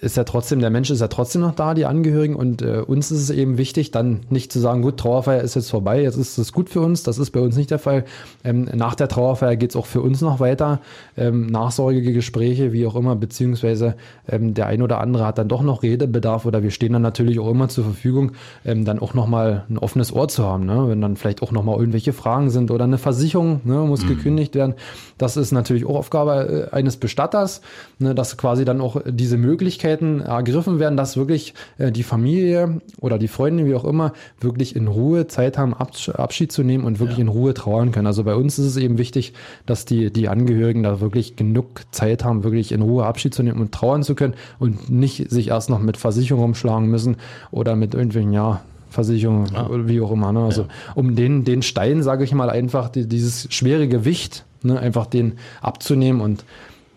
[0.00, 2.36] ist ja trotzdem, der Mensch ist ja trotzdem noch da, die Angehörigen.
[2.36, 5.70] Und äh, uns ist es eben wichtig, dann nicht zu sagen, gut, Trauerfeier ist jetzt
[5.70, 7.02] vorbei, jetzt ist es gut für uns.
[7.02, 8.04] Das ist bei uns nicht der Fall.
[8.44, 10.80] Ähm, nach der Trauerfeier geht es auch für uns noch weiter.
[11.16, 13.96] Ähm, nachsorgige Gespräche, wie auch immer, beziehungsweise
[14.28, 17.40] ähm, der ein oder andere hat dann doch noch Redebedarf oder wir stehen dann natürlich
[17.40, 18.32] auch immer zur Verfügung,
[18.64, 20.64] ähm, dann auch nochmal ein offenes Ohr zu haben.
[20.64, 20.84] Ne?
[20.88, 24.08] Wenn dann vielleicht auch nochmal irgendwelche Fragen sind oder eine Versicherung ne, muss mhm.
[24.08, 24.74] gekündigt werden.
[25.16, 27.62] Das ist natürlich auch Aufgabe äh, eines Bestatters,
[27.98, 32.80] ne, dass quasi dann auch diese Möglichkeit Möglichkeiten ergriffen werden, dass wirklich äh, die Familie
[33.00, 36.98] oder die Freunde, wie auch immer, wirklich in Ruhe Zeit haben, Abschied zu nehmen und
[36.98, 37.22] wirklich ja.
[37.22, 38.06] in Ruhe trauern können.
[38.06, 39.32] Also bei uns ist es eben wichtig,
[39.66, 43.60] dass die, die Angehörigen da wirklich genug Zeit haben, wirklich in Ruhe Abschied zu nehmen
[43.60, 47.16] und trauern zu können und nicht sich erst noch mit Versicherung umschlagen müssen
[47.50, 49.68] oder mit irgendwelchen, ja, Versicherung ah.
[49.70, 50.32] wie auch immer.
[50.32, 50.40] Ne?
[50.40, 50.68] Also ja.
[50.94, 55.34] um den, den Stein, sage ich mal, einfach die, dieses schwere Gewicht, ne, einfach den
[55.60, 56.44] abzunehmen und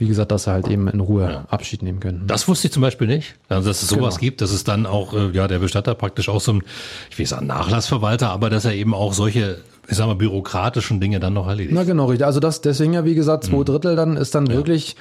[0.02, 1.46] wie gesagt, dass sie halt eben in Ruhe ja.
[1.50, 2.24] Abschied nehmen können.
[2.26, 4.22] Das wusste ich zum Beispiel nicht, also dass es sowas genau.
[4.22, 6.64] gibt, dass es dann auch, äh, ja, der Bestatter praktisch auch so ein,
[7.12, 11.20] ich will sagen, Nachlassverwalter, aber dass er eben auch solche ich sag mal, bürokratischen Dinge
[11.20, 11.76] dann noch erledigt.
[11.76, 12.26] Na genau, richtig.
[12.26, 13.66] Also das, deswegen ja, wie gesagt, zwei mhm.
[13.66, 14.54] Drittel dann ist dann ja.
[14.54, 14.96] wirklich,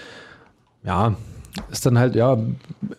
[0.85, 1.15] ja,
[1.71, 2.37] ist dann halt, ja,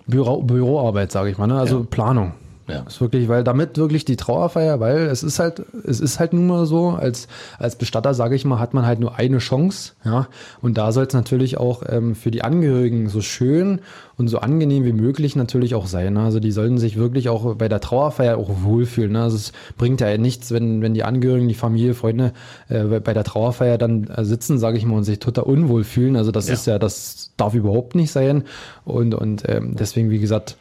[0.08, 1.60] Büro, Büroarbeit, sage ich mal, ne?
[1.60, 1.86] also ja.
[1.90, 2.34] Planung.
[2.68, 2.84] Ja.
[2.88, 6.48] Ist wirklich, weil damit wirklich die Trauerfeier, weil es ist halt, es ist halt nun
[6.48, 10.28] mal so, als, als Bestatter, sage ich mal, hat man halt nur eine Chance, ja.
[10.62, 13.82] Und da soll es natürlich auch ähm, für die Angehörigen so schön
[14.22, 16.14] und so angenehm wie möglich natürlich auch sein.
[16.14, 16.22] Ne?
[16.22, 19.14] Also die sollten sich wirklich auch bei der Trauerfeier auch wohlfühlen.
[19.14, 19.24] Ne?
[19.24, 22.34] Also es bringt ja nichts, wenn, wenn die Angehörigen, die Familie, Freunde
[22.70, 26.16] äh, bei der Trauerfeier dann äh, sitzen, sage ich mal, und sich total unwohl fühlen.
[26.16, 26.54] Also das ja.
[26.54, 28.44] ist ja, das darf überhaupt nicht sein.
[28.86, 30.56] Und, und ähm, deswegen, wie gesagt,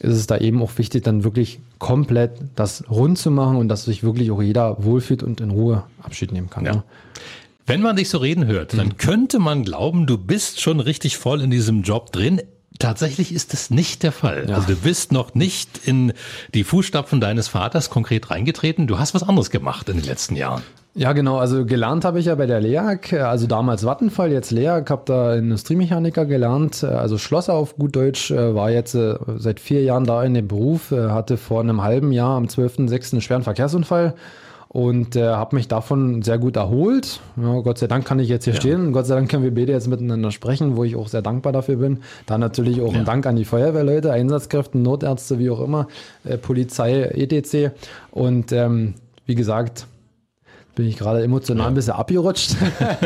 [0.00, 3.84] ist es da eben auch wichtig, dann wirklich komplett das rund zu machen und dass
[3.84, 6.64] sich wirklich auch jeder wohlfühlt und in Ruhe Abschied nehmen kann.
[6.64, 6.72] Ja.
[6.74, 6.82] Ne?
[7.66, 8.96] Wenn man dich so reden hört, dann mhm.
[8.98, 12.42] könnte man glauben, du bist schon richtig voll in diesem Job drin.
[12.78, 14.46] Tatsächlich ist es nicht der Fall.
[14.48, 14.56] Ja.
[14.56, 16.12] Also du bist noch nicht in
[16.52, 18.86] die Fußstapfen deines Vaters konkret reingetreten.
[18.86, 20.62] Du hast was anderes gemacht in den letzten Jahren.
[20.96, 21.38] Ja, genau.
[21.38, 25.34] Also gelernt habe ich ja bei der LEAG, also damals Vattenfall, jetzt LEAG, habe da
[25.34, 30.22] Industriemechaniker gelernt, also Schlosser auf gut Deutsch, äh, war jetzt äh, seit vier Jahren da
[30.22, 33.14] in dem Beruf, äh, hatte vor einem halben Jahr am 12.06.
[33.14, 34.14] einen schweren Verkehrsunfall
[34.68, 37.18] und äh, habe mich davon sehr gut erholt.
[37.36, 38.60] Ja, Gott sei Dank kann ich jetzt hier ja.
[38.60, 38.92] stehen.
[38.92, 41.76] Gott sei Dank können wir beide jetzt miteinander sprechen, wo ich auch sehr dankbar dafür
[41.76, 42.02] bin.
[42.26, 43.00] Da natürlich auch ja.
[43.00, 45.88] ein Dank an die Feuerwehrleute, Einsatzkräfte, Notärzte, wie auch immer,
[46.22, 47.74] äh, Polizei, etc.
[48.12, 48.94] Und ähm,
[49.26, 49.86] wie gesagt,
[50.74, 51.68] bin ich gerade emotional ja.
[51.68, 52.56] ein bisschen abgerutscht.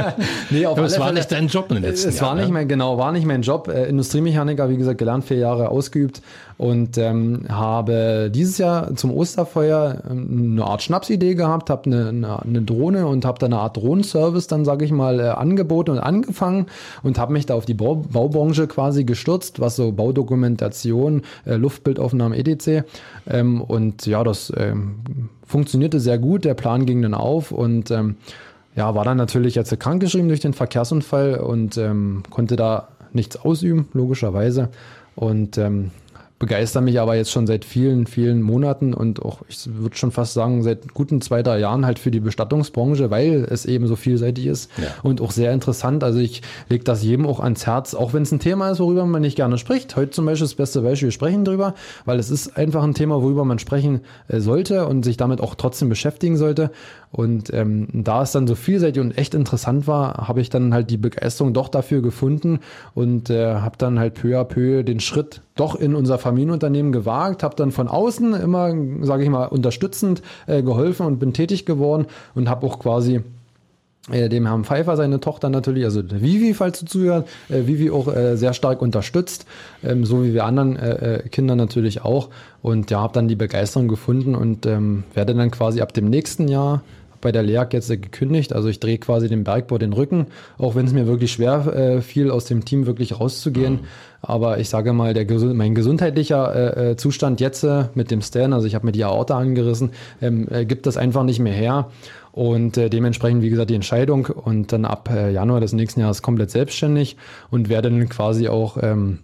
[0.50, 2.26] nee, auf es war Fälle, nicht dein Job in den letzten es Jahren.
[2.26, 3.68] Es war nicht mein, genau, war nicht mein Job.
[3.68, 6.22] Äh, Industriemechaniker, wie gesagt, gelernt, vier Jahre ausgeübt
[6.58, 12.42] und ähm, habe dieses Jahr zum Osterfeuer ähm, eine Art Schnapsidee gehabt, habe eine, eine,
[12.42, 16.00] eine Drohne und habe da eine Art Drohnenservice dann, sage ich mal, äh, angeboten und
[16.00, 16.66] angefangen
[17.04, 22.36] und habe mich da auf die Bau, Baubranche quasi gestürzt, was so Baudokumentation, äh, Luftbildaufnahmen
[22.36, 22.84] etc.
[23.30, 24.96] Ähm, und ja, das ähm,
[25.46, 28.16] funktionierte sehr gut, der Plan ging dann auf und ähm,
[28.74, 33.86] ja, war dann natürlich jetzt krankgeschrieben durch den Verkehrsunfall und ähm, konnte da nichts ausüben,
[33.92, 34.70] logischerweise.
[35.14, 35.90] Und ähm,
[36.38, 40.34] begeister mich aber jetzt schon seit vielen, vielen Monaten und auch, ich würde schon fast
[40.34, 44.46] sagen, seit guten zwei, drei Jahren halt für die Bestattungsbranche, weil es eben so vielseitig
[44.46, 44.88] ist ja.
[45.02, 46.04] und auch sehr interessant.
[46.04, 49.04] Also ich lege das jedem auch ans Herz, auch wenn es ein Thema ist, worüber
[49.04, 49.96] man nicht gerne spricht.
[49.96, 51.74] Heute zum Beispiel das beste Beispiel, wir sprechen drüber,
[52.04, 55.56] weil es ist einfach ein Thema, worüber man sprechen äh, sollte und sich damit auch
[55.56, 56.70] trotzdem beschäftigen sollte.
[57.10, 60.90] Und ähm, da es dann so vielseitig und echt interessant war, habe ich dann halt
[60.90, 62.60] die Begeisterung doch dafür gefunden
[62.94, 67.42] und äh, habe dann halt peu à peu den Schritt doch in unser Familienunternehmen gewagt,
[67.42, 72.06] habe dann von außen immer, sage ich mal, unterstützend äh, geholfen und bin tätig geworden
[72.34, 73.22] und habe auch quasi
[74.10, 78.08] äh, dem Herrn Pfeiffer, seine Tochter natürlich, also Vivi, falls du zuhörst, äh, Vivi auch
[78.08, 79.46] äh, sehr stark unterstützt,
[79.84, 82.28] ähm, so wie wir anderen äh, äh, Kinder natürlich auch.
[82.62, 86.48] Und ja, habe dann die Begeisterung gefunden und ähm, werde dann quasi ab dem nächsten
[86.48, 86.82] Jahr
[87.20, 88.52] bei der LEAG jetzt gekündigt.
[88.52, 90.26] Also ich drehe quasi dem Bergbau den Rücken,
[90.56, 93.74] auch wenn es mir wirklich schwer äh, fiel, aus dem Team wirklich rauszugehen.
[93.74, 93.80] Mhm.
[94.20, 98.52] Aber ich sage mal, der, mein gesundheitlicher äh, äh, Zustand jetzt äh, mit dem Stan,
[98.52, 101.90] also ich habe mir die Aorta angerissen, ähm, äh, gibt das einfach nicht mehr her.
[102.32, 106.22] Und äh, dementsprechend, wie gesagt, die Entscheidung und dann ab äh, Januar des nächsten Jahres
[106.22, 107.16] komplett selbstständig
[107.50, 109.20] und werde dann quasi auch ähm,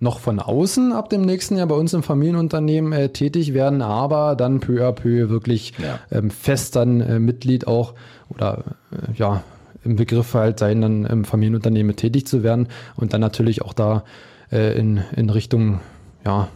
[0.00, 4.34] noch von außen ab dem nächsten Jahr bei uns im Familienunternehmen äh, tätig werden, aber
[4.34, 6.00] dann peu à peu wirklich ja.
[6.10, 7.94] ähm, fest dann äh, Mitglied auch
[8.30, 9.42] oder äh, ja
[9.84, 14.04] im Begriff halt sein, dann im Familienunternehmen tätig zu werden und dann natürlich auch da
[14.50, 15.80] äh, in, in Richtung
[16.24, 16.48] ja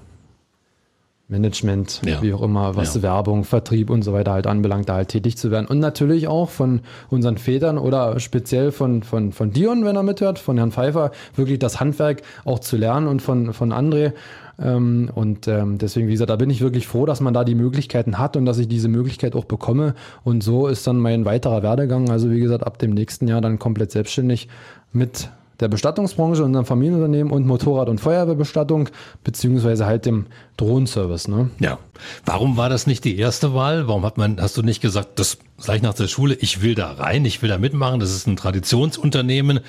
[1.27, 2.21] Management, ja.
[2.21, 3.03] wie auch immer, was ja.
[3.03, 5.67] Werbung, Vertrieb und so weiter halt anbelangt, da halt tätig zu werden.
[5.67, 10.39] Und natürlich auch von unseren Vätern oder speziell von, von, von Dion, wenn er mithört,
[10.39, 14.13] von Herrn Pfeiffer, wirklich das Handwerk auch zu lernen und von, von André.
[14.61, 17.55] Ähm, und ähm, deswegen, wie gesagt, da bin ich wirklich froh, dass man da die
[17.55, 19.95] Möglichkeiten hat und dass ich diese Möglichkeit auch bekomme.
[20.25, 22.11] Und so ist dann mein weiterer Werdegang.
[22.11, 24.49] Also wie gesagt, ab dem nächsten Jahr dann komplett selbstständig
[24.93, 28.89] mit der Bestattungsbranche, unserem Familienunternehmen und Motorrad- und Feuerwehrbestattung,
[29.23, 31.29] beziehungsweise halt dem Drohnenservice.
[31.29, 31.51] Ne?
[31.61, 31.79] Ja.
[32.25, 33.87] Warum war das nicht die erste Wahl?
[33.89, 36.93] Warum hat man, hast du nicht gesagt, das gleich nach der Schule, ich will da
[36.93, 39.61] rein, ich will da mitmachen, das ist ein Traditionsunternehmen.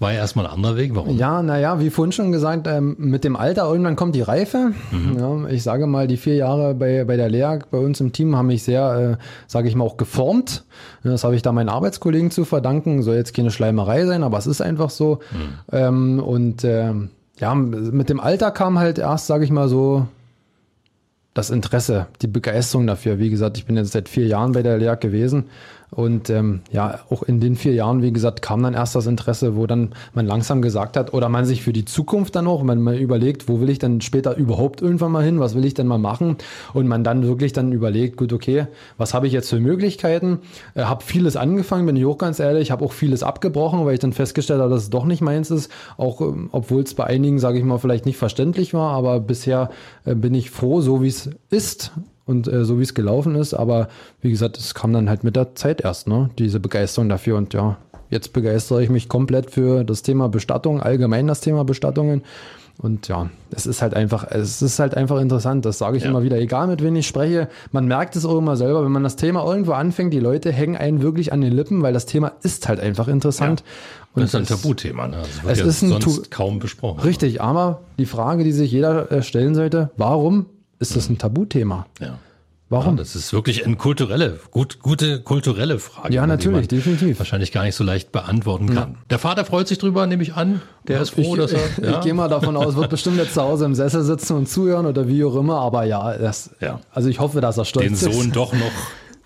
[0.00, 0.94] War ja erstmal ein anderer Weg.
[0.94, 1.18] Warum?
[1.18, 4.72] Ja, naja, wie vorhin schon gesagt, ähm, mit dem Alter irgendwann kommt die Reife.
[4.90, 5.18] Mhm.
[5.18, 8.34] Ja, ich sage mal, die vier Jahre bei, bei der Lea, bei uns im Team,
[8.34, 10.64] haben mich sehr, äh, sage ich mal, auch geformt.
[11.04, 13.02] Das habe ich da meinen Arbeitskollegen zu verdanken.
[13.02, 15.20] Soll jetzt keine Schleimerei sein, aber es ist einfach so.
[15.32, 15.48] Mhm.
[15.70, 16.94] Ähm, und äh,
[17.38, 20.06] ja, mit dem Alter kam halt erst, sage ich mal, so
[21.34, 23.18] das Interesse, die Begeisterung dafür.
[23.18, 25.44] Wie gesagt, ich bin jetzt seit vier Jahren bei der Lea gewesen
[25.90, 29.56] und ähm, ja, auch in den vier Jahren, wie gesagt, kam dann erst das Interesse,
[29.56, 32.80] wo dann man langsam gesagt hat, oder man sich für die Zukunft dann auch, wenn
[32.80, 35.88] man überlegt, wo will ich denn später überhaupt irgendwann mal hin, was will ich denn
[35.88, 36.36] mal machen?
[36.74, 38.66] Und man dann wirklich dann überlegt, gut, okay,
[38.98, 40.38] was habe ich jetzt für Möglichkeiten?
[40.74, 44.00] Äh, habe vieles angefangen, bin ich auch ganz ehrlich, habe auch vieles abgebrochen, weil ich
[44.00, 47.40] dann festgestellt habe, dass es doch nicht meins ist, auch ähm, obwohl es bei einigen,
[47.40, 49.70] sage ich mal, vielleicht nicht verständlich war, aber bisher
[50.04, 51.92] äh, bin ich froh, so wie es ist
[52.30, 53.52] und äh, so wie es gelaufen ist.
[53.52, 53.88] Aber
[54.22, 56.30] wie gesagt, es kam dann halt mit der Zeit erst, ne?
[56.38, 57.36] Diese Begeisterung dafür.
[57.36, 57.76] Und ja,
[58.08, 62.22] jetzt begeistere ich mich komplett für das Thema Bestattung, allgemein das Thema Bestattungen.
[62.78, 66.08] Und ja, es ist halt einfach, es ist halt einfach interessant, das sage ich ja.
[66.08, 69.02] immer wieder, egal mit wem ich spreche, man merkt es auch immer selber, wenn man
[69.02, 72.32] das Thema irgendwo anfängt, die Leute hängen einen wirklich an den Lippen, weil das Thema
[72.42, 73.60] ist halt einfach interessant.
[73.60, 73.66] Ja.
[74.14, 75.18] Und das ist ein Tabuthema, ne?
[75.18, 77.00] Das wird es ja ist sonst kaum besprochen.
[77.00, 80.46] Richtig, aber die Frage, die sich jeder äh, stellen sollte, warum
[80.80, 81.86] ist das ein Tabuthema.
[82.00, 82.18] Ja.
[82.70, 82.94] Warum?
[82.94, 86.14] Ja, das ist wirklich eine kulturelle, gut, gute kulturelle Frage.
[86.14, 87.18] Ja, natürlich, definitiv.
[87.18, 88.92] Wahrscheinlich gar nicht so leicht beantworten kann.
[88.92, 88.98] Ja.
[89.10, 90.62] Der Vater freut sich drüber, nehme ich an.
[90.86, 91.60] Der ist froh, ich, dass er.
[91.82, 91.98] Ja.
[91.98, 94.86] Ich gehe mal davon aus, wird bestimmt jetzt zu Hause im Sessel sitzen und zuhören
[94.86, 95.58] oder wie auch immer.
[95.58, 96.78] Aber ja, das, ja.
[96.92, 98.04] also ich hoffe, dass er stolz Den ist.
[98.04, 98.72] Den Sohn doch noch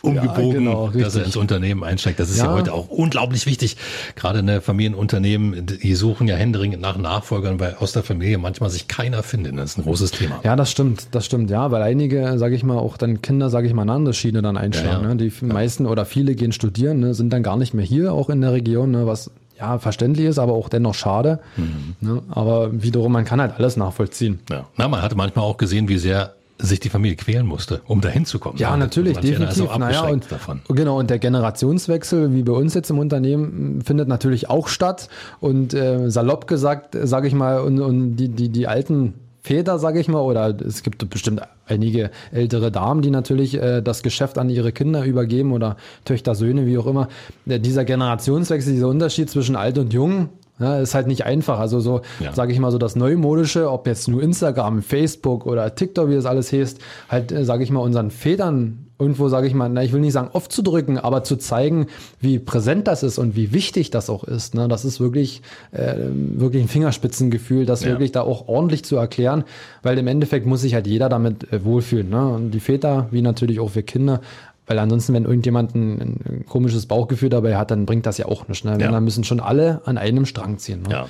[0.05, 2.21] umgebogen, ja, genau, dass er ins Unternehmen einsteigt.
[2.21, 2.45] Das ist ja.
[2.45, 2.53] ja.
[2.53, 3.77] heute auch unglaublich wichtig.
[4.17, 8.71] Gerade in der Familienunternehmen, die suchen ja händeringend nach Nachfolgern, weil aus der Familie manchmal
[8.71, 9.57] sich keiner findet.
[9.59, 10.41] Das ist ein großes Thema.
[10.45, 13.67] Ja, das stimmt, das stimmt, ja, weil einige, sage ich mal, auch dann Kinder, sage
[13.67, 15.05] ich mal, eine andere Schiene dann einschlagen.
[15.05, 15.17] Ja, ne?
[15.17, 17.15] Die meisten oder viele gehen studieren, ne?
[17.15, 19.07] sind dann gar nicht mehr hier, auch in der Region, ne?
[19.07, 21.39] was ja, verständlich ist, aber auch dennoch schade.
[21.57, 21.95] Mhm.
[22.01, 22.23] Ne?
[22.31, 24.41] Aber wiederum, man kann halt alles nachvollziehen.
[24.51, 24.67] Ja.
[24.77, 28.25] Na, man hatte manchmal auch gesehen, wie sehr sich die Familie quälen musste, um dahin
[28.27, 28.59] zu kommen.
[28.59, 29.69] Ja, natürlich, definitiv.
[29.69, 30.61] Also naja, und, davon.
[30.69, 35.09] Genau, und der Generationswechsel, wie bei uns jetzt im Unternehmen, findet natürlich auch statt.
[35.41, 40.01] Und äh, salopp gesagt, sage ich mal, und, und die, die, die alten Väter, sage
[40.01, 44.49] ich mal, oder es gibt bestimmt einige ältere Damen, die natürlich äh, das Geschäft an
[44.49, 47.09] ihre Kinder übergeben oder Töchter, Söhne, wie auch immer.
[47.47, 51.59] Äh, dieser Generationswechsel, dieser Unterschied zwischen alt und jung, ja, ist halt nicht einfach.
[51.59, 52.33] Also so, ja.
[52.33, 56.27] sage ich mal, so das Neumodische, ob jetzt nur Instagram, Facebook oder TikTok, wie das
[56.27, 59.93] alles heißt, halt, äh, sage ich mal, unseren Vätern irgendwo, sage ich mal, na, ich
[59.93, 61.89] will nicht sagen aufzudrücken, aber zu zeigen,
[62.21, 64.55] wie präsent das ist und wie wichtig das auch ist.
[64.55, 64.69] Ne?
[64.69, 67.91] Das ist wirklich, äh, wirklich ein Fingerspitzengefühl, das ja.
[67.91, 69.45] wirklich da auch ordentlich zu erklären,
[69.83, 72.09] weil im Endeffekt muss sich halt jeder damit äh, wohlfühlen.
[72.09, 72.25] Ne?
[72.29, 74.21] Und die Väter, wie natürlich auch wir Kinder,
[74.67, 78.49] weil ansonsten, wenn irgendjemand ein, ein, komisches Bauchgefühl dabei hat, dann bringt das ja auch
[78.49, 78.65] nichts.
[78.65, 78.79] Ne?
[78.81, 78.91] Ja.
[78.91, 80.83] Dann müssen schon alle an einem Strang ziehen.
[80.83, 80.91] Ne?
[80.91, 81.07] Ja.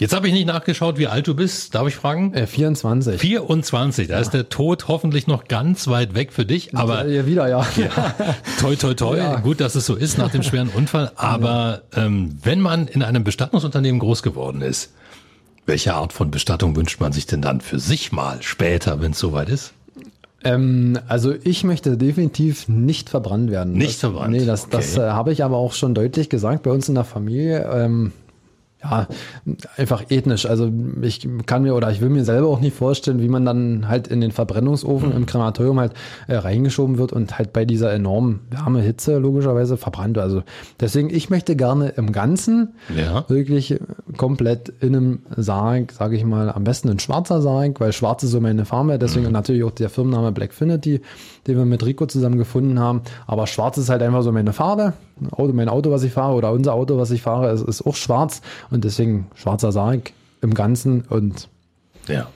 [0.00, 1.74] Jetzt habe ich nicht nachgeschaut, wie alt du bist.
[1.74, 2.32] Darf ich fragen?
[2.32, 3.20] Äh, 24.
[3.20, 4.06] 24.
[4.06, 4.20] Da ja.
[4.20, 6.76] ist der Tod hoffentlich noch ganz weit weg für dich.
[6.76, 7.66] Aber ja, wieder, ja.
[7.76, 8.14] ja.
[8.60, 9.18] Toi, toi, toi.
[9.18, 9.40] Ja.
[9.40, 11.10] Gut, dass es so ist nach dem schweren Unfall.
[11.16, 14.92] Aber ähm, wenn man in einem Bestattungsunternehmen groß geworden ist,
[15.66, 19.18] welche Art von Bestattung wünscht man sich denn dann für sich mal später, wenn es
[19.18, 19.72] soweit ist?
[20.44, 23.72] Ähm, also ich möchte definitiv nicht verbrannt werden.
[23.72, 24.30] Nicht das, verbrannt?
[24.32, 24.76] Nee, das, Okay.
[24.76, 27.68] das äh, habe ich aber auch schon deutlich gesagt bei uns in der Familie.
[27.72, 28.12] Ähm,
[28.82, 29.08] ja,
[29.76, 30.46] einfach ethnisch.
[30.46, 30.70] Also
[31.02, 34.06] ich kann mir oder ich will mir selber auch nicht vorstellen, wie man dann halt
[34.06, 35.94] in den Verbrennungsofen im Krematorium halt
[36.28, 40.16] äh, reingeschoben wird und halt bei dieser enormen Wärme, Hitze logischerweise verbrannt.
[40.18, 40.42] Also
[40.78, 43.24] deswegen, ich möchte gerne im Ganzen Ja.
[43.28, 43.80] wirklich
[44.16, 48.30] komplett in einem Sarg, sage ich mal, am besten ein schwarzer Sarg, weil schwarz ist
[48.30, 51.00] so meine Farbe, deswegen natürlich auch der Firmenname Blackfinity,
[51.48, 53.02] den wir mit Rico zusammen gefunden haben.
[53.26, 54.92] Aber schwarz ist halt einfach so meine Farbe.
[55.32, 57.96] Auto, mein Auto, was ich fahre, oder unser Auto, was ich fahre, ist, ist auch
[57.96, 61.48] schwarz und deswegen schwarzer Sarg im Ganzen und
[62.06, 62.28] Ja.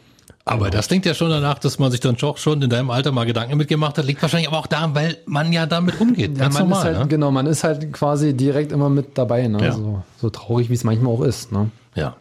[0.45, 3.25] Aber das klingt ja schon danach, dass man sich dann schon in deinem Alter mal
[3.25, 4.05] Gedanken mitgemacht hat.
[4.07, 6.37] Liegt wahrscheinlich aber auch daran, weil man ja damit umgeht.
[6.37, 6.79] Ganz man normal.
[6.79, 7.07] ist halt, ne?
[7.07, 9.63] genau, man ist halt quasi direkt immer mit dabei, ne?
[9.63, 9.73] Ja.
[9.73, 11.53] so, so traurig, wie es manchmal auch ist.
[11.53, 11.71] Ne?
[11.95, 12.17] Ja.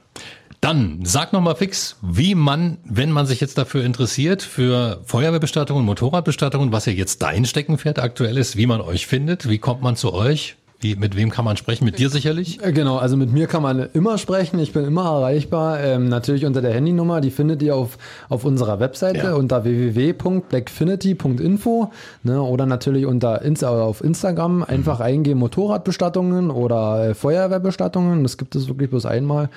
[0.61, 5.83] Dann sag noch mal fix, wie man, wenn man sich jetzt dafür interessiert, für Feuerwehrbestattungen,
[5.83, 9.95] Motorradbestattungen, was ja jetzt dein Steckenpferd aktuell ist, wie man euch findet, wie kommt man
[9.95, 11.85] zu euch, wie, mit wem kann man sprechen?
[11.85, 12.59] Mit dir sicherlich?
[12.63, 14.57] Äh, Genau, also mit mir kann man immer sprechen.
[14.59, 15.79] Ich bin immer erreichbar.
[15.79, 19.33] Ähm, natürlich unter der Handynummer, die findet ihr auf, auf unserer Webseite Ja.
[19.35, 21.91] unter www.blackfinity.info
[22.23, 28.23] ne, oder natürlich unter Insta oder auf Instagram einfach eingeben Motorradbestattungen oder äh, Feuerwehrbestattungen.
[28.23, 29.49] Das gibt es wirklich bloß einmal.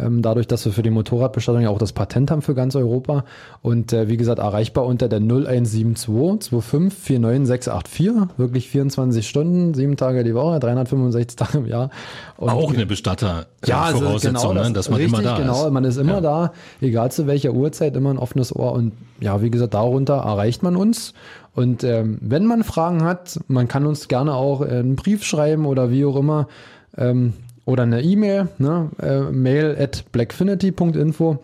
[0.00, 3.24] Ähm, dadurch, dass wir für die Motorradbestattung ja auch das Patent haben für ganz Europa.
[3.62, 8.38] Und äh, wie gesagt, erreichbar unter der 0172 25 49684.
[8.38, 11.90] Wirklich 24 Stunden, sieben Tage die Woche, 365 Tage im Jahr.
[12.36, 14.72] Und Auch eine Bestatter ja, also Voraussetzung, genau, ne?
[14.72, 15.72] dass man richtig, immer da genau, ist.
[15.72, 19.50] man ist immer da, egal zu welcher Uhrzeit, immer ein offenes Ohr und ja, wie
[19.50, 21.12] gesagt, darunter erreicht man uns.
[21.54, 25.66] Und ähm, wenn man Fragen hat, man kann uns gerne auch äh, einen Brief schreiben
[25.66, 26.48] oder wie auch immer
[26.96, 27.34] ähm,
[27.70, 28.90] oder eine E-Mail, ne?
[29.00, 31.38] äh, mail at blackfinity.info.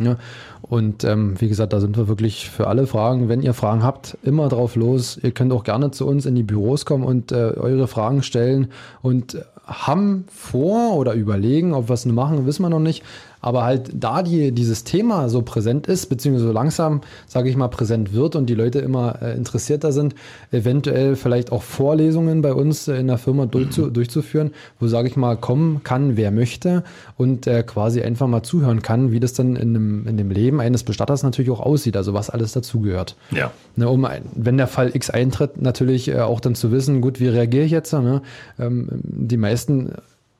[0.00, 0.16] Ja,
[0.62, 3.28] und ähm, wie gesagt, da sind wir wirklich für alle Fragen.
[3.28, 5.18] Wenn ihr Fragen habt, immer drauf los.
[5.20, 8.68] Ihr könnt auch gerne zu uns in die Büros kommen und äh, eure Fragen stellen
[9.02, 13.02] und haben vor oder überlegen, ob wir es machen, wissen wir noch nicht.
[13.48, 17.68] Aber halt da die, dieses Thema so präsent ist, beziehungsweise so langsam, sage ich mal,
[17.68, 20.14] präsent wird und die Leute immer äh, interessierter sind,
[20.50, 25.38] eventuell vielleicht auch Vorlesungen bei uns in der Firma durchzu, durchzuführen, wo, sage ich mal,
[25.38, 26.84] kommen kann, wer möchte
[27.16, 30.60] und äh, quasi einfach mal zuhören kann, wie das dann in dem, in dem Leben
[30.60, 33.16] eines Bestatters natürlich auch aussieht, also was alles dazugehört.
[33.30, 33.50] Ja.
[33.76, 37.28] Ne, um wenn der Fall X eintritt, natürlich äh, auch dann zu wissen, gut, wie
[37.28, 37.94] reagiere ich jetzt?
[37.94, 38.20] Ne?
[38.58, 39.94] Ähm, die meisten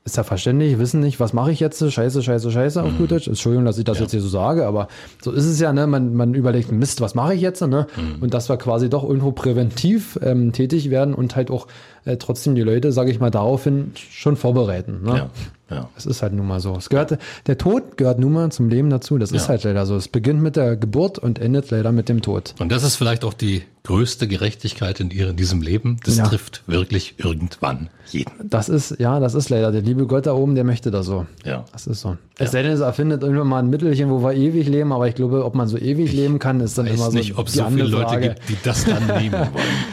[0.09, 1.79] ist ja verständlich, wissen nicht, was mache ich jetzt?
[1.93, 3.29] Scheiße, scheiße, scheiße auf gut Deutsch.
[3.29, 4.89] Entschuldigung, dass ich das jetzt hier so sage, aber
[5.23, 5.87] so ist es ja, ne?
[5.87, 7.61] Man, man überlegt, Mist, was mache ich jetzt?
[7.61, 7.87] Ne?
[8.21, 11.67] Und dass wir quasi doch irgendwo präventiv ähm, tätig werden und halt auch
[12.05, 15.03] äh, trotzdem die Leute, sage ich mal, daraufhin schon vorbereiten.
[15.05, 15.17] Ne?
[15.17, 15.31] Ja.
[15.71, 15.89] Ja.
[15.99, 16.75] Es ist halt nun mal so.
[16.77, 19.19] Es gehört, der Tod gehört nun mal zum Leben dazu.
[19.19, 19.49] Das ist Ja.
[19.51, 19.97] halt leider so.
[19.97, 22.55] Es beginnt mit der Geburt und endet leider mit dem Tod.
[22.59, 25.97] Und das ist vielleicht auch die größte Gerechtigkeit in ihr- in diesem Leben.
[26.05, 26.27] Das Ja.
[26.27, 28.31] trifft wirklich irgendwann jeden.
[28.49, 29.73] Das ist, ja, das ist leider.
[29.73, 31.27] Der liebe Gott da oben, der möchte das so.
[31.45, 31.65] Ja.
[31.73, 32.17] Das ist so.
[32.39, 35.15] Es sei denn, es erfindet irgendwann mal ein Mittelchen, wo wir ewig leben, aber ich
[35.15, 37.49] glaube, ob man so ewig leben kann, ist dann Ich immer weiß so nicht, ob
[37.49, 38.29] es so viele Leute Frage.
[38.29, 39.49] gibt, die das dann nehmen wollen.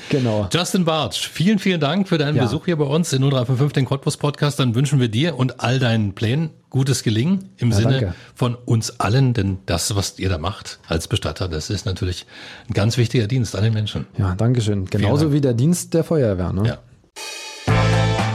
[0.09, 0.47] Genau.
[0.53, 2.43] Justin Bartsch, vielen, vielen Dank für deinen Ja.
[2.43, 4.59] Besuch hier bei uns in 0355, den Cottbus Podcast.
[4.59, 8.15] Dann wünschen wir dir und all deinen Plänen gutes Gelingen im Sinne danke.
[8.33, 12.25] von uns allen, denn das, was ihr da macht als Bestatter, das ist natürlich
[12.69, 14.07] ein ganz wichtiger Dienst an den Menschen.
[14.17, 14.85] Ja, Dankeschön.
[14.85, 15.33] Genauso Dank.
[15.33, 16.51] wie der Dienst der Feuerwehr.
[16.51, 16.67] Ne?
[16.67, 16.77] Ja.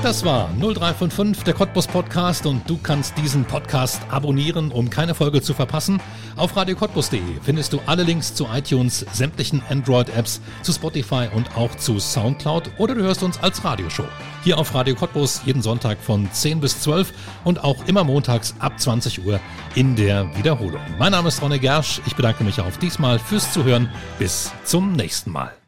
[0.02, 5.42] Das war 0355, der Cottbus Podcast und du kannst diesen Podcast abonnieren, um keine Folge
[5.42, 6.00] zu verpassen.
[6.36, 11.98] Auf radiocottbus.de findest du alle Links zu iTunes, sämtlichen Android-Apps, zu Spotify und auch zu
[11.98, 14.06] Soundcloud oder du hörst uns als Radioshow.
[14.42, 17.12] Hier auf Radio Cottbus jeden Sonntag von 10 bis 12
[17.44, 19.38] und auch immer montags ab 20 Uhr
[19.74, 20.80] in der Wiederholung.
[20.98, 22.00] Mein Name ist Ronne Gersch.
[22.06, 23.90] Ich bedanke mich auf diesmal fürs Zuhören.
[24.18, 25.59] Bis zum nächsten Mal.